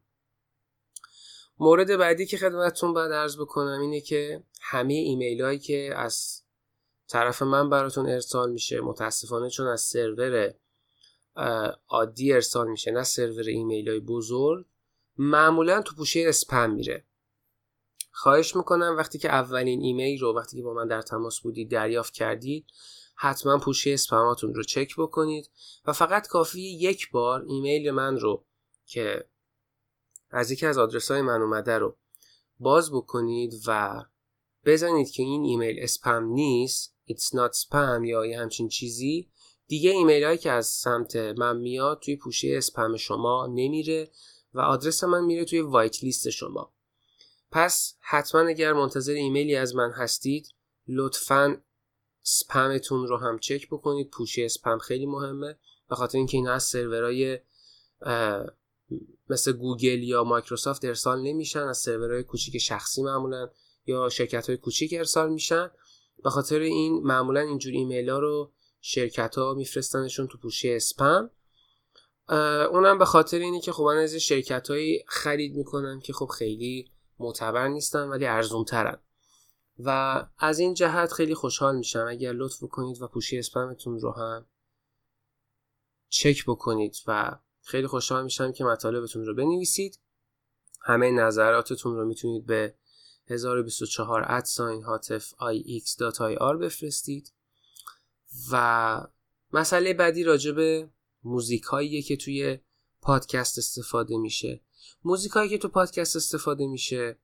[1.58, 6.42] مورد بعدی که خدمتتون باید ارز بکنم اینه که همه ایمیل هایی که از
[7.08, 10.54] طرف من براتون ارسال میشه متاسفانه چون از سرور
[11.88, 14.66] عادی ارسال میشه نه سرور ایمیل های بزرگ
[15.18, 17.04] معمولا تو پوشه اسپم میره.
[18.10, 22.12] خواهش می‌کنم وقتی که اولین ایمیل رو وقتی که با من در تماس بودید دریافت
[22.12, 22.66] کردید
[23.20, 25.50] حتما پوشه اسپماتون رو چک بکنید
[25.86, 28.44] و فقط کافی یک بار ایمیل من رو
[28.86, 29.28] که
[30.30, 31.96] از یکی از آدرس های من اومده رو
[32.60, 34.04] باز بکنید و
[34.64, 39.30] بزنید که این ایمیل اسپم نیست It's not spam یا یه همچین چیزی.
[39.66, 44.10] دیگه ایمیل هایی که از سمت من میاد توی پوشه اسپم شما نمیره
[44.54, 46.72] و آدرس من میره توی white list شما.
[47.50, 50.48] پس حتما اگر منتظر ایمیلی از من هستید
[50.88, 51.62] لطفا
[52.28, 54.10] اسپمتون رو هم چک بکنید.
[54.10, 55.56] پوشه اسپم خیلی مهمه.
[55.88, 57.38] به خاطر اینکه اینا از سرورهای
[59.30, 61.62] مثل گوگل یا مایکروسافت ارسال نمیشن.
[61.62, 63.48] از سرورهای کوچیک شخصی معمولا
[63.86, 65.70] یا شرکت های کوچیک ارسال میشن.
[66.24, 71.30] به خاطر این معمولا اینجور ایمیل ها رو شرکت ها میفرستنشون تو پوشه اسپم
[72.70, 77.68] اونم به خاطر اینه که خب از شرکت هایی خرید می‌کنم که خب خیلی معتبر
[77.68, 78.98] نیستن ولی ارزون ترن
[79.78, 82.06] و از این جهت خیلی خوشحال میشم.
[82.08, 84.46] اگر لطف بکنید و پوشی اسپمتون رو هم
[86.08, 89.98] چک بکنید و خیلی خوشحال میشم که مطالبتون رو بنویسید.
[90.80, 92.74] همه نظراتتون رو می‌تونید به
[93.26, 97.32] 1024 ادساین هاتف ix.ir بفرستید.
[98.52, 99.06] و
[99.52, 100.84] مسئله بعدی راجع
[101.24, 102.58] موزیک هایی که توی
[103.00, 104.60] پادکست استفاده میشه.
[105.04, 107.18] موزیک هایی که تو پادکست استفاده میشه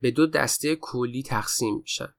[0.00, 2.14] به دو دسته کلی تقسیم میشن.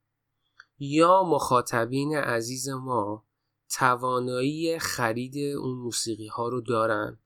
[0.79, 3.27] یا مخاطبین عزیز ما
[3.69, 7.19] توانایی خرید اون موسیقی ها رو دارن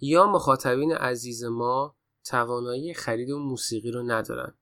[0.00, 4.54] یا مخاطبین عزیز ما توانایی خرید اون موسیقی رو ندارن.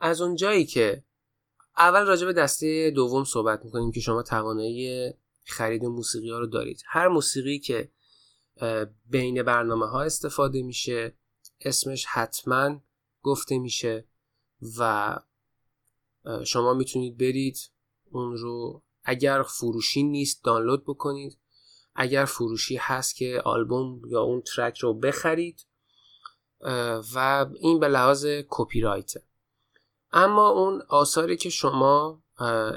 [0.00, 1.04] از اون جایی که
[1.76, 5.14] اول راجع به دسته دوم صحبت می‌کنیم که شما توانایی
[5.44, 6.82] خرید موسیقی ها رو دارید.
[6.86, 7.90] هر موسیقی که
[9.06, 11.14] بین برنامه ها استفاده میشه
[11.60, 12.80] اسمش حتما
[13.26, 14.04] گفته میشه
[14.78, 15.16] و
[16.44, 17.70] شما می‌تونید برید
[18.10, 18.82] اون رو.
[19.04, 21.38] اگر فروشی نیست دانلود بکنید.
[21.94, 25.66] اگر فروشی هست که آلبوم یا اون ترک رو بخرید
[27.14, 29.22] و این به لحاظ کپی رایته
[30.12, 32.22] اما اون آثاری که شما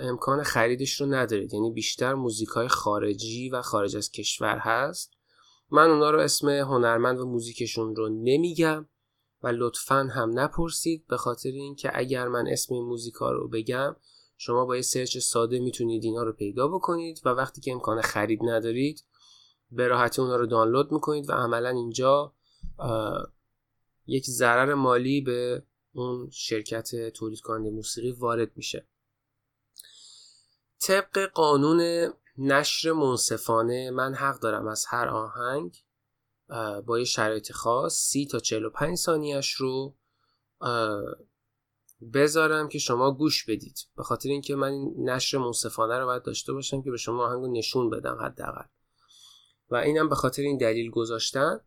[0.02, 5.14] امکان خریدش رو ندارید یعنی بیشتر موزیک های خارجی و خارج از کشور هست
[5.72, 8.88] من اونا رو اسم هنرمند و موزیکشون رو نمیگم.
[9.44, 13.96] و لطفا هم نپرسید به خاطر اینکه اگر من اسم این موزیکا رو بگم
[14.38, 18.40] شما با یه سرچ ساده می‌تونید اینا رو پیدا بکنید و وقتی که امکان خرید
[18.44, 19.04] ندارید
[19.72, 22.34] به راحتی اونا رو دانلود می‌کنید و عملا اینجا
[24.08, 25.64] یک ضرر مالی به
[25.94, 28.88] اون شرکت تولید کننده موسیقی وارد میشه.
[30.82, 35.84] طبق قانون نشر منصفانه من حق دارم از هر آهنگ
[36.86, 39.96] با یه شرایط خاص سی تا 45 ثانیهش رو
[42.14, 43.78] بذارم که شما گوش بدید.
[43.98, 47.90] به خاطر اینکه من نشر منصفانه رو باید داشته باشم که به شما آهنگ نشون
[47.90, 48.66] بدم حداقل.
[49.70, 51.60] و اینم به خاطر این دلیل گذاشتن.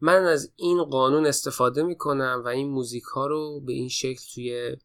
[0.00, 4.76] من از این قانون استفاده می‌کنم و این موزیک ها رو به این شکل توی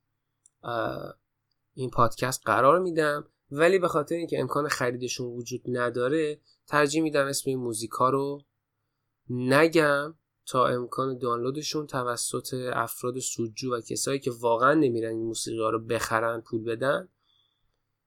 [1.73, 3.29] این پادکست قرار میدم.
[3.51, 8.41] ولی به خاطر اینکه امکان خریدشون وجود نداره ترجیح میدم اسم این موزیک ها رو
[9.29, 10.15] نگم
[10.45, 15.79] تا امکان دانلودشون توسط افراد سودجو و کسایی که واقعا نمیرن این موسیقی ها رو
[15.79, 17.09] بخرن پول بدن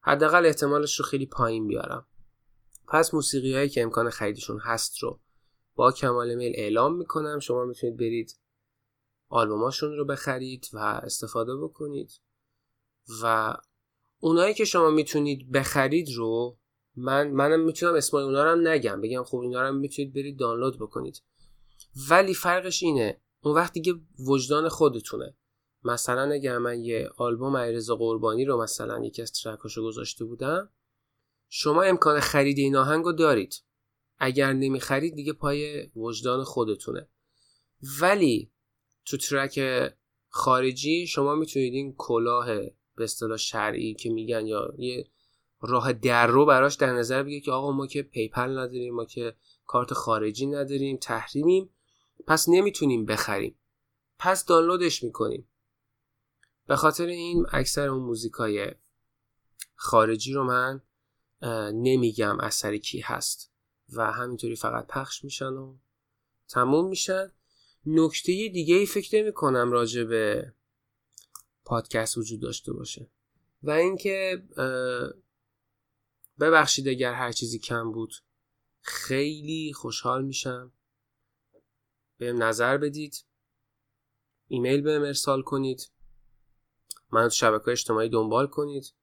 [0.01, 2.07] حداقل احتمالش رو خیلی پایین بیارم.
[2.89, 5.21] پس موسیقی هایی که امکان خریدشون هست رو
[5.75, 7.39] با کمال میل اعلام می‌کنم.
[7.39, 8.39] شما می‌تونید برید
[9.29, 12.11] آلبوماشون رو بخرید و استفاده بکنید.
[13.23, 13.57] و
[14.21, 16.59] اونایی که شما می‌تونید بخرید رو
[16.97, 20.79] من منم می‌تونم اسم اونا رو هم نگم بگم خب اینا رو می‌تونید برید دانلود
[20.79, 21.23] بکنید.
[22.11, 23.95] ولی فرقش اینه اون وقت دیگه
[24.29, 25.37] وجدان خودتونه.
[25.85, 30.71] مثلا اگر من یه آلبوم علیرضا قربانی رو مثلا یکی از track اشو گذاشته بودم
[31.49, 33.55] شما امکان خرید این آهنگ رو دارید.
[34.19, 37.09] اگر نمی‌خرید دیگه پای وجدان خودتونه.
[38.01, 38.53] ولی
[39.05, 39.61] تو track
[40.29, 42.47] خارجی شما می‌تونید این کلاه
[42.97, 45.07] به اصطلاح شرعی که میگن یا یه
[45.61, 49.37] راه در رو براش در نظر بگیر که آقا ما که PayPal نداریم ما که
[49.67, 51.71] کارت خارجی نداریم تحریمیم.
[52.27, 53.59] پس نمی‌تونیم بخریم.
[54.19, 55.49] پس دانلودش می‌کنیم.
[56.67, 58.71] به خاطر این اکثر اون موزیکای
[59.75, 60.83] خارجی رو من
[61.75, 63.53] نمیگم اثر کی هست
[63.93, 65.77] و همینطوری فقط پخش میشن و
[66.49, 67.33] تموم میشن.
[67.87, 70.53] نکته دیگه ای فکر نمی کنم راجع به
[71.65, 73.11] پادکست وجود داشته باشه.
[73.63, 74.43] و اینکه
[76.41, 78.15] ببخشید اگر هر چیزی کم بود.
[78.81, 80.73] خیلی خوشحال میشم.
[82.19, 83.25] بهم نظر بدید.
[84.49, 85.91] ایمیل بهم ارسال کنید.
[87.13, 88.95] من تو شبکه اجتماعی دنبال کنید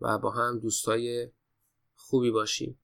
[0.00, 1.30] و با هم دوستای
[1.94, 2.78] خوبی باشیم.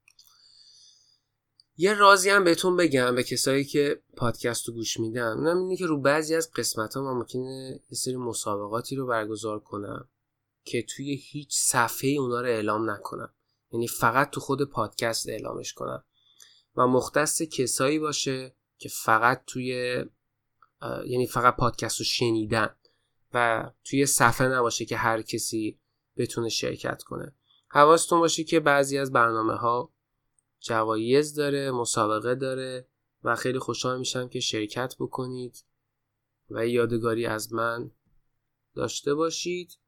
[1.76, 5.32] یه رازی هم بهتون بگم به کسایی که پادکست رو گوش میدن.
[5.38, 9.60] اونم اینه که رو بعضی از قسمت ها من ممکنه یه سری مسابقاتی رو برگزار
[9.60, 10.08] کنم
[10.64, 13.34] که توی هیچ صفحه اونا رو اعلام نکنم.
[13.72, 16.04] یعنی فقط تو خود پادکست اعلامش کنم.
[16.76, 20.04] و مختص کسایی باشه که فقط توی
[21.06, 22.74] یعنی فقط پادکست رو شنیدن
[23.34, 25.78] و توی صفحه نباشه که هر کسی
[26.16, 27.34] بتونه شرکت کنه.
[27.68, 29.92] حواستون باشه که بعضی از برنامه ها
[30.60, 32.86] جوایز داره مسابقه داره
[33.24, 35.64] و خیلی خوشحال میشم که شرکت بکنید
[36.50, 37.90] و یادگاری از من
[38.74, 39.78] داشته باشید.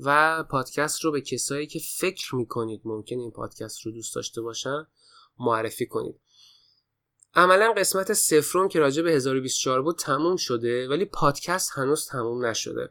[0.00, 4.86] و پادکست رو به کسایی که فکر می‌کنید ممکن این پادکست رو دوست داشته باشن
[5.38, 6.20] معرفی کنید.
[7.34, 12.90] عملا قسمت سفرون که راجع به 1024 بود تموم شده ولی پادکست هنوز تموم نشده.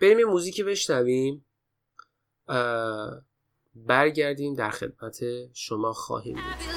[0.00, 1.44] بریم یه موزیکی بشنویم.
[3.74, 5.18] برگردیم در خدمت
[5.52, 6.74] شما خواهیم بود.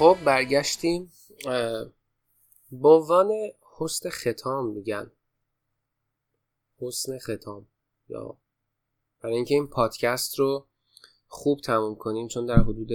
[0.00, 1.12] خب برگشتیم
[2.72, 3.30] به عنوان
[3.78, 5.12] حسن ختام میگن.
[6.78, 7.68] حسن ختام
[8.08, 8.38] یا
[9.20, 10.66] برای اینکه این پادکست رو
[11.26, 12.88] خوب تموم کنیم چون در حدود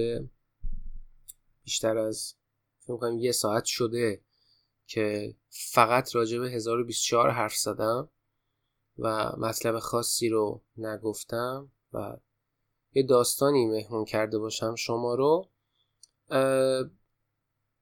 [1.64, 2.34] بیشتر از
[2.80, 4.22] فکر یه ساعت شده
[4.88, 8.10] که فقط راجع به 1024 حرف زدم
[8.98, 12.18] و مطلب خاصی رو نگفتم و
[12.94, 15.50] یه داستانی مهمون کرده باشم شما رو.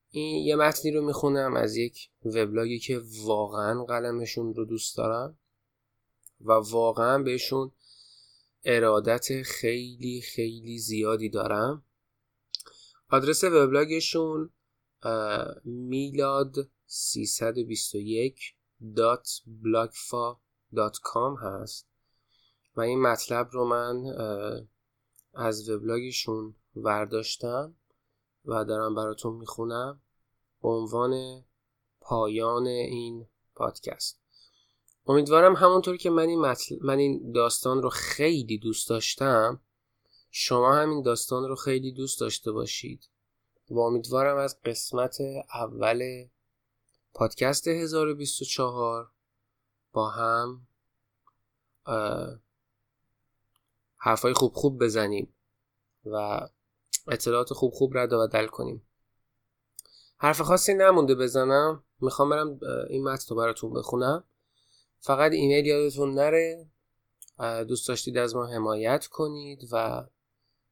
[0.10, 5.38] این یه متنی رو می‌خونم از یک وبلاگی که واقعا قلمشون رو دوست دارم
[6.42, 7.72] و واقعا بهشون
[8.64, 11.86] ارادت خیلی خیلی زیادی دارم.
[13.10, 14.50] آدرس وبلاگشون
[15.64, 18.56] میلاد 321
[18.96, 21.88] .blogfa.com هست.
[22.76, 24.04] و این مطلب رو من
[25.34, 27.76] از وبلاگشون ورداشتم.
[28.46, 30.02] و دارم براتون می‌خونم
[30.62, 31.44] به عنوان
[32.02, 34.20] پایان این پادکست.
[35.08, 39.62] امیدوارم همونطور که من این, من این داستان رو خیلی دوست داشتم
[40.32, 43.10] شما همین داستان رو خیلی دوست داشته باشید
[43.70, 45.18] و امیدوارم از قسمت
[45.54, 46.28] اول
[47.14, 49.12] پادکست 1024
[49.94, 50.68] با هم
[53.98, 55.34] حرفای خوب خوب بزنیم
[56.06, 56.48] و
[57.08, 58.88] اطلاعات خوب خوب رد و بدل کنیم.
[60.18, 61.84] حرف خاصی نمونده بزنم.
[62.02, 64.24] می‌خوام برم این متن رو براتون بخونم.
[65.00, 66.70] فقط ایمیل یادتون نره.
[67.68, 70.06] دوست داشتید از ما حمایت کنید و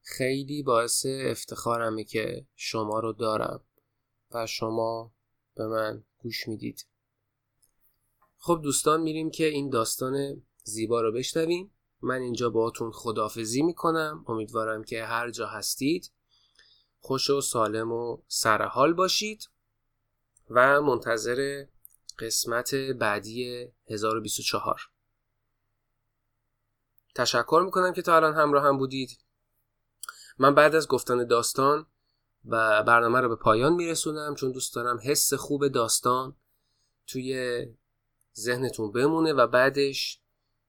[0.02, 3.64] خیلی باعث افتخارمه که شما رو دارم
[4.32, 5.12] و شما
[5.56, 6.86] به من گوش می‌دید.
[8.38, 11.72] خب دوستان میریم که این داستان زیبا رو بشنویم.
[12.02, 14.26] من اینجا باهاتون خدافزی می‌کنم.
[14.28, 16.12] امیدوارم که هر جا هستید
[17.00, 19.50] خوش و سالم و سرحال باشید
[20.50, 21.66] و منتظر
[22.20, 24.82] قسمت بعدی 1024
[27.16, 29.20] تشکر می‌کنم که تا الان همراه هم بودید.
[30.38, 31.86] من بعد از گفتن داستان
[32.46, 36.36] و برنامه رو به پایان میرسونم چون دوست دارم حس خوب داستان
[37.08, 37.66] توی
[38.36, 40.21] ذهنتون بمونه و بعدش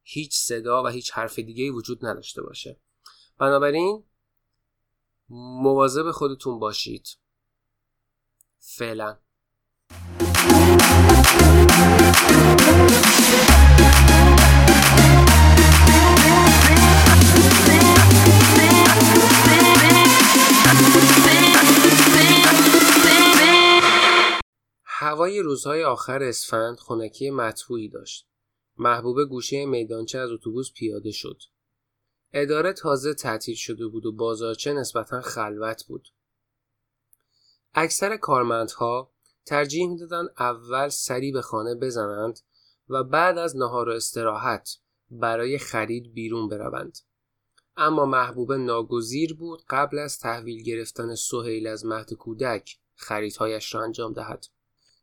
[0.03, 2.81] هیچ صدا و هیچ حرف دیگه وجود نداشته باشه.
[3.39, 4.05] بنابراین
[5.63, 7.09] مواظب خودتون باشید.
[8.59, 9.19] فعلا.
[24.85, 28.32] هوای روزهای آخر اسفند خنکی مطبوعی داشت.
[28.79, 31.43] محبوب گوشه میدانچه از اتوبوس پیاده شد.
[32.33, 36.09] اداره تازه تعطیل شده بود و بازارچه نسبتا خلوت بود.
[37.75, 39.13] اکثر کارمندها
[39.45, 42.41] ترجیح می‌دادند اول سری به خانه بزنند
[42.89, 44.79] و بعد از نهار و استراحت
[45.11, 46.99] برای خرید بیرون بروند.
[47.77, 54.13] اما محبوب ناگزیر بود قبل از تحویل گرفتن سهیل از مهد کودک خریدهایش را انجام
[54.13, 54.47] دهد.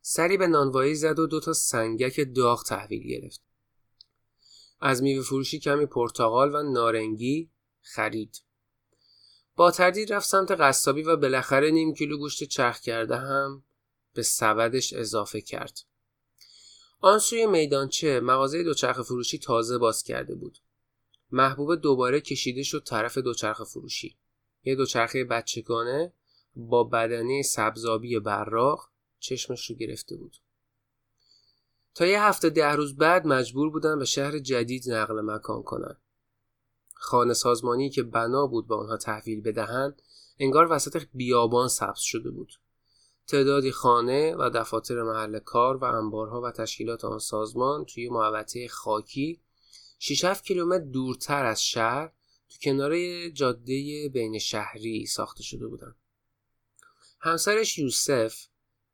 [0.02, 3.49] سری به نانوایی زد و دو تا سنگک داغ تحویل گرفت.
[4.82, 7.50] از میوه فروشی کمی پرتقال و نارنگی
[7.82, 8.42] خرید.
[9.56, 13.64] با تردید رفت سمت قصابی و بالاخره نیم کیلو گوشت چرخ کرده هم
[14.14, 15.80] به سبدش اضافه کرد.
[17.00, 20.58] آن سوی میدانچه مغازه دوچرخه فروشی تازه باز کرده بود.
[21.32, 24.18] محبوب دوباره کشیده شد طرف دوچرخه فروشی.
[24.64, 26.14] یه دوچرخه بچگانه
[26.56, 30.38] با بدنه سبزابی براق چشمش رو گرفته بود.
[32.00, 35.98] تا یه هفته ده روز بعد مجبور بودن به شهر جدید نقل مکان کنن.
[36.94, 40.02] خانه سازمانی که بنا بود به آنها تحویل بدهند
[40.40, 42.54] انگار وسط بیابان سبز شده بود.
[43.28, 49.42] تعدادی خانه و دفاتر محل کار و انبارها و تشکیلات آن سازمان توی محوطه خاکی
[50.00, 52.12] 6 7 کیلومتر دورتر از شهر
[52.50, 55.96] تو کنار جاده بین شهری ساخته شده بودند.
[57.20, 58.49] همسرش یوسف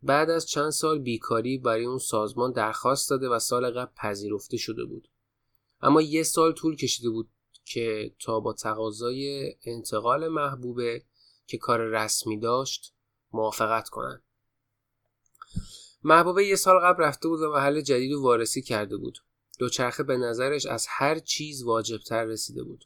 [0.05, 4.85] بعد از چند سال بیکاری برای اون سازمان درخواست داده و سال قبل پذیرفته شده
[4.85, 5.09] بود.
[5.81, 7.29] اما یه سال طول کشیده بود
[7.65, 11.03] که تا با تقاضای انتقال محبوبه
[11.47, 12.93] که کار رسمی داشت
[13.31, 14.23] موافقت کنند.
[16.03, 19.17] محبوبه یه سال قبل رفته بود و محل جدید و وارسی کرده بود.
[19.59, 22.85] دوچرخه به نظرش از هر چیز واجبتر رسیده بود.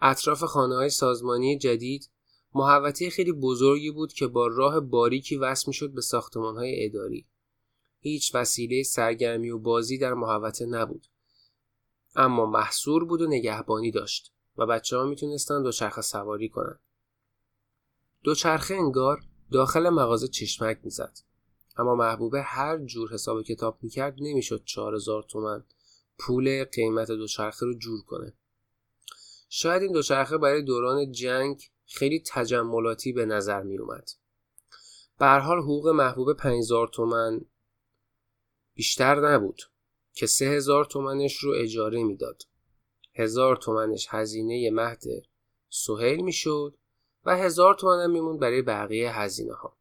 [0.00, 2.10] اطراف خانه های سازمانی جدید
[2.54, 7.26] محوطه خیلی بزرگی بود که با راه باریکی وصل می‌شد به ساختمان های اداری.
[8.00, 11.06] هیچ وسیله سرگرمی و بازی در محوطه نبود.
[12.16, 16.80] اما محصور بود و نگهبانی داشت و بچه ها می‌تونستن دوچرخه سواری کنند.
[18.22, 19.20] دوچرخه انگار
[19.52, 21.18] داخل مغازه چشمک می‌زد.
[21.76, 25.64] اما محبوبه هر جور حساب کتاب می‌کرد نمی‌شد چهار هزار تومن
[26.18, 28.32] پول قیمت دوچرخه رو جور کنه.
[29.48, 34.10] شاید این دوچرخه برای دوران جنگ خیلی تجملاتی به نظر می اومد.
[35.18, 37.40] به حال حقوق محبوب 5000 تومن
[38.74, 39.62] بیشتر نبود
[40.12, 42.42] که 3000 تومنش رو اجاره می‌داد.
[43.14, 45.02] هزار تومنش هزینه مهد
[45.68, 46.76] سهیل می‌شد
[47.24, 49.76] و هزار تومن هم میموند برای بقیه هزینه ها.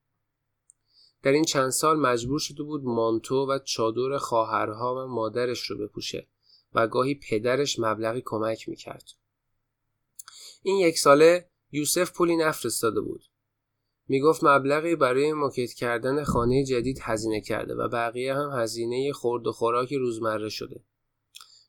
[1.23, 6.27] در این چند سال مجبور شده بود مانتو و چادر خواهرها و مادرش رو بپوشه
[6.73, 9.11] و گاهی پدرش مبلغی کمک می‌کرد.
[10.63, 13.23] این یک ساله یوسف پولی نفرستاده بود.
[14.07, 19.51] می‌گفت مبلغی برای مکت کردن خانه جدید هزینه کرده و بقیه هم هزینه خورد و
[19.51, 20.83] خوراک روزمره شده.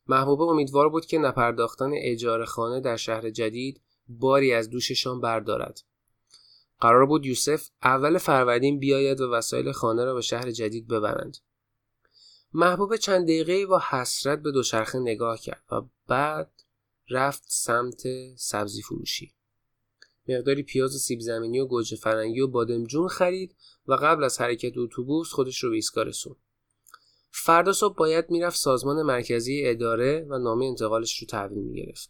[0.07, 5.81] محبوبه امیدوار بود که نپرداختن اجاره خانه در شهر جدید باری از دوششان بردارد.
[6.79, 11.37] قرار بود یوسف اول فروردین بیاید و وسایل خانه را به شهر جدید ببرند.
[12.53, 16.51] محبوب چند دقیقه با حسرت به دوچرخه نگاه کرد و بعد
[17.09, 18.03] رفت سمت
[18.35, 19.33] سبزی فروشی.
[20.35, 23.55] مقداری پیاز و سیب زمینی و گوجه فرنگی و بادمجون خرید
[23.87, 26.37] و قبل از حرکت اتوبوس خودش رو به ایستگاه رسوند
[27.31, 32.09] فردا صبح باید می‌رفت سازمان مرکزی اداره و نامه انتقالش رو تحویل می‌گرفت.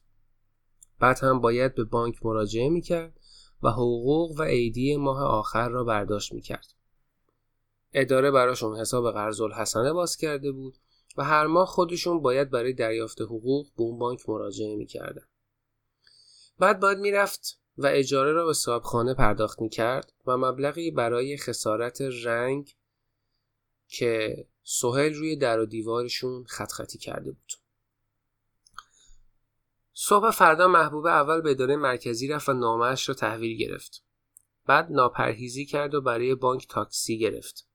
[1.00, 3.20] بعد هم باید به بانک مراجعه می‌کرد
[3.64, 6.74] و حقوق و عیدی ماه آخر را برداشت می‌کرد.
[7.94, 10.78] اداره براشون حساب قرض الحسنه باز کرده بود
[11.18, 15.26] و هر ماه خودشون باید برای دریافت حقوق به اون بانک مراجعه می‌کردن.
[16.60, 22.76] بعد باید می‌رفت و اجاره را به صاحبخانه پرداخت می‌کرد و مبلغی برای خسارت رنگ
[23.88, 27.54] که سهل روی در و دیوارشون خط خطی کرده بود.
[29.94, 34.04] صبح فردا محبوب اول به اداره مرکزی رفت و نامش را تحویل گرفت.
[34.66, 37.68] بعد ناپرهیزی کرد و برای بانک تاکسی گرفت.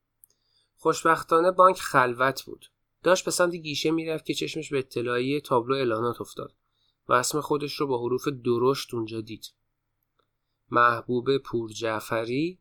[0.76, 2.66] خوشبختانه بانک خلوت بود.
[3.02, 6.54] داشت به سمت گیشه می‌رفت که چشمش به اطلاعیه تابلو اعلانات افتاد
[7.08, 9.46] و اسم خودش رو با حروف درشت اونجا دید.
[10.70, 12.58] محبوب پور جعفری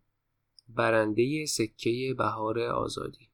[0.70, 3.30] برنده سکه بهار آزادی.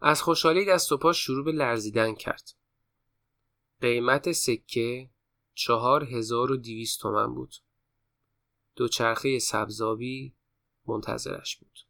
[0.00, 2.52] از خوشحالی دست و پاش شروع به لرزیدن کرد.
[3.80, 5.10] قیمت سکه
[5.54, 7.54] چهار هزار و دیویست تومن بود.
[8.76, 10.34] دوچرخه سبزابی
[10.86, 11.85] منتظرش بود.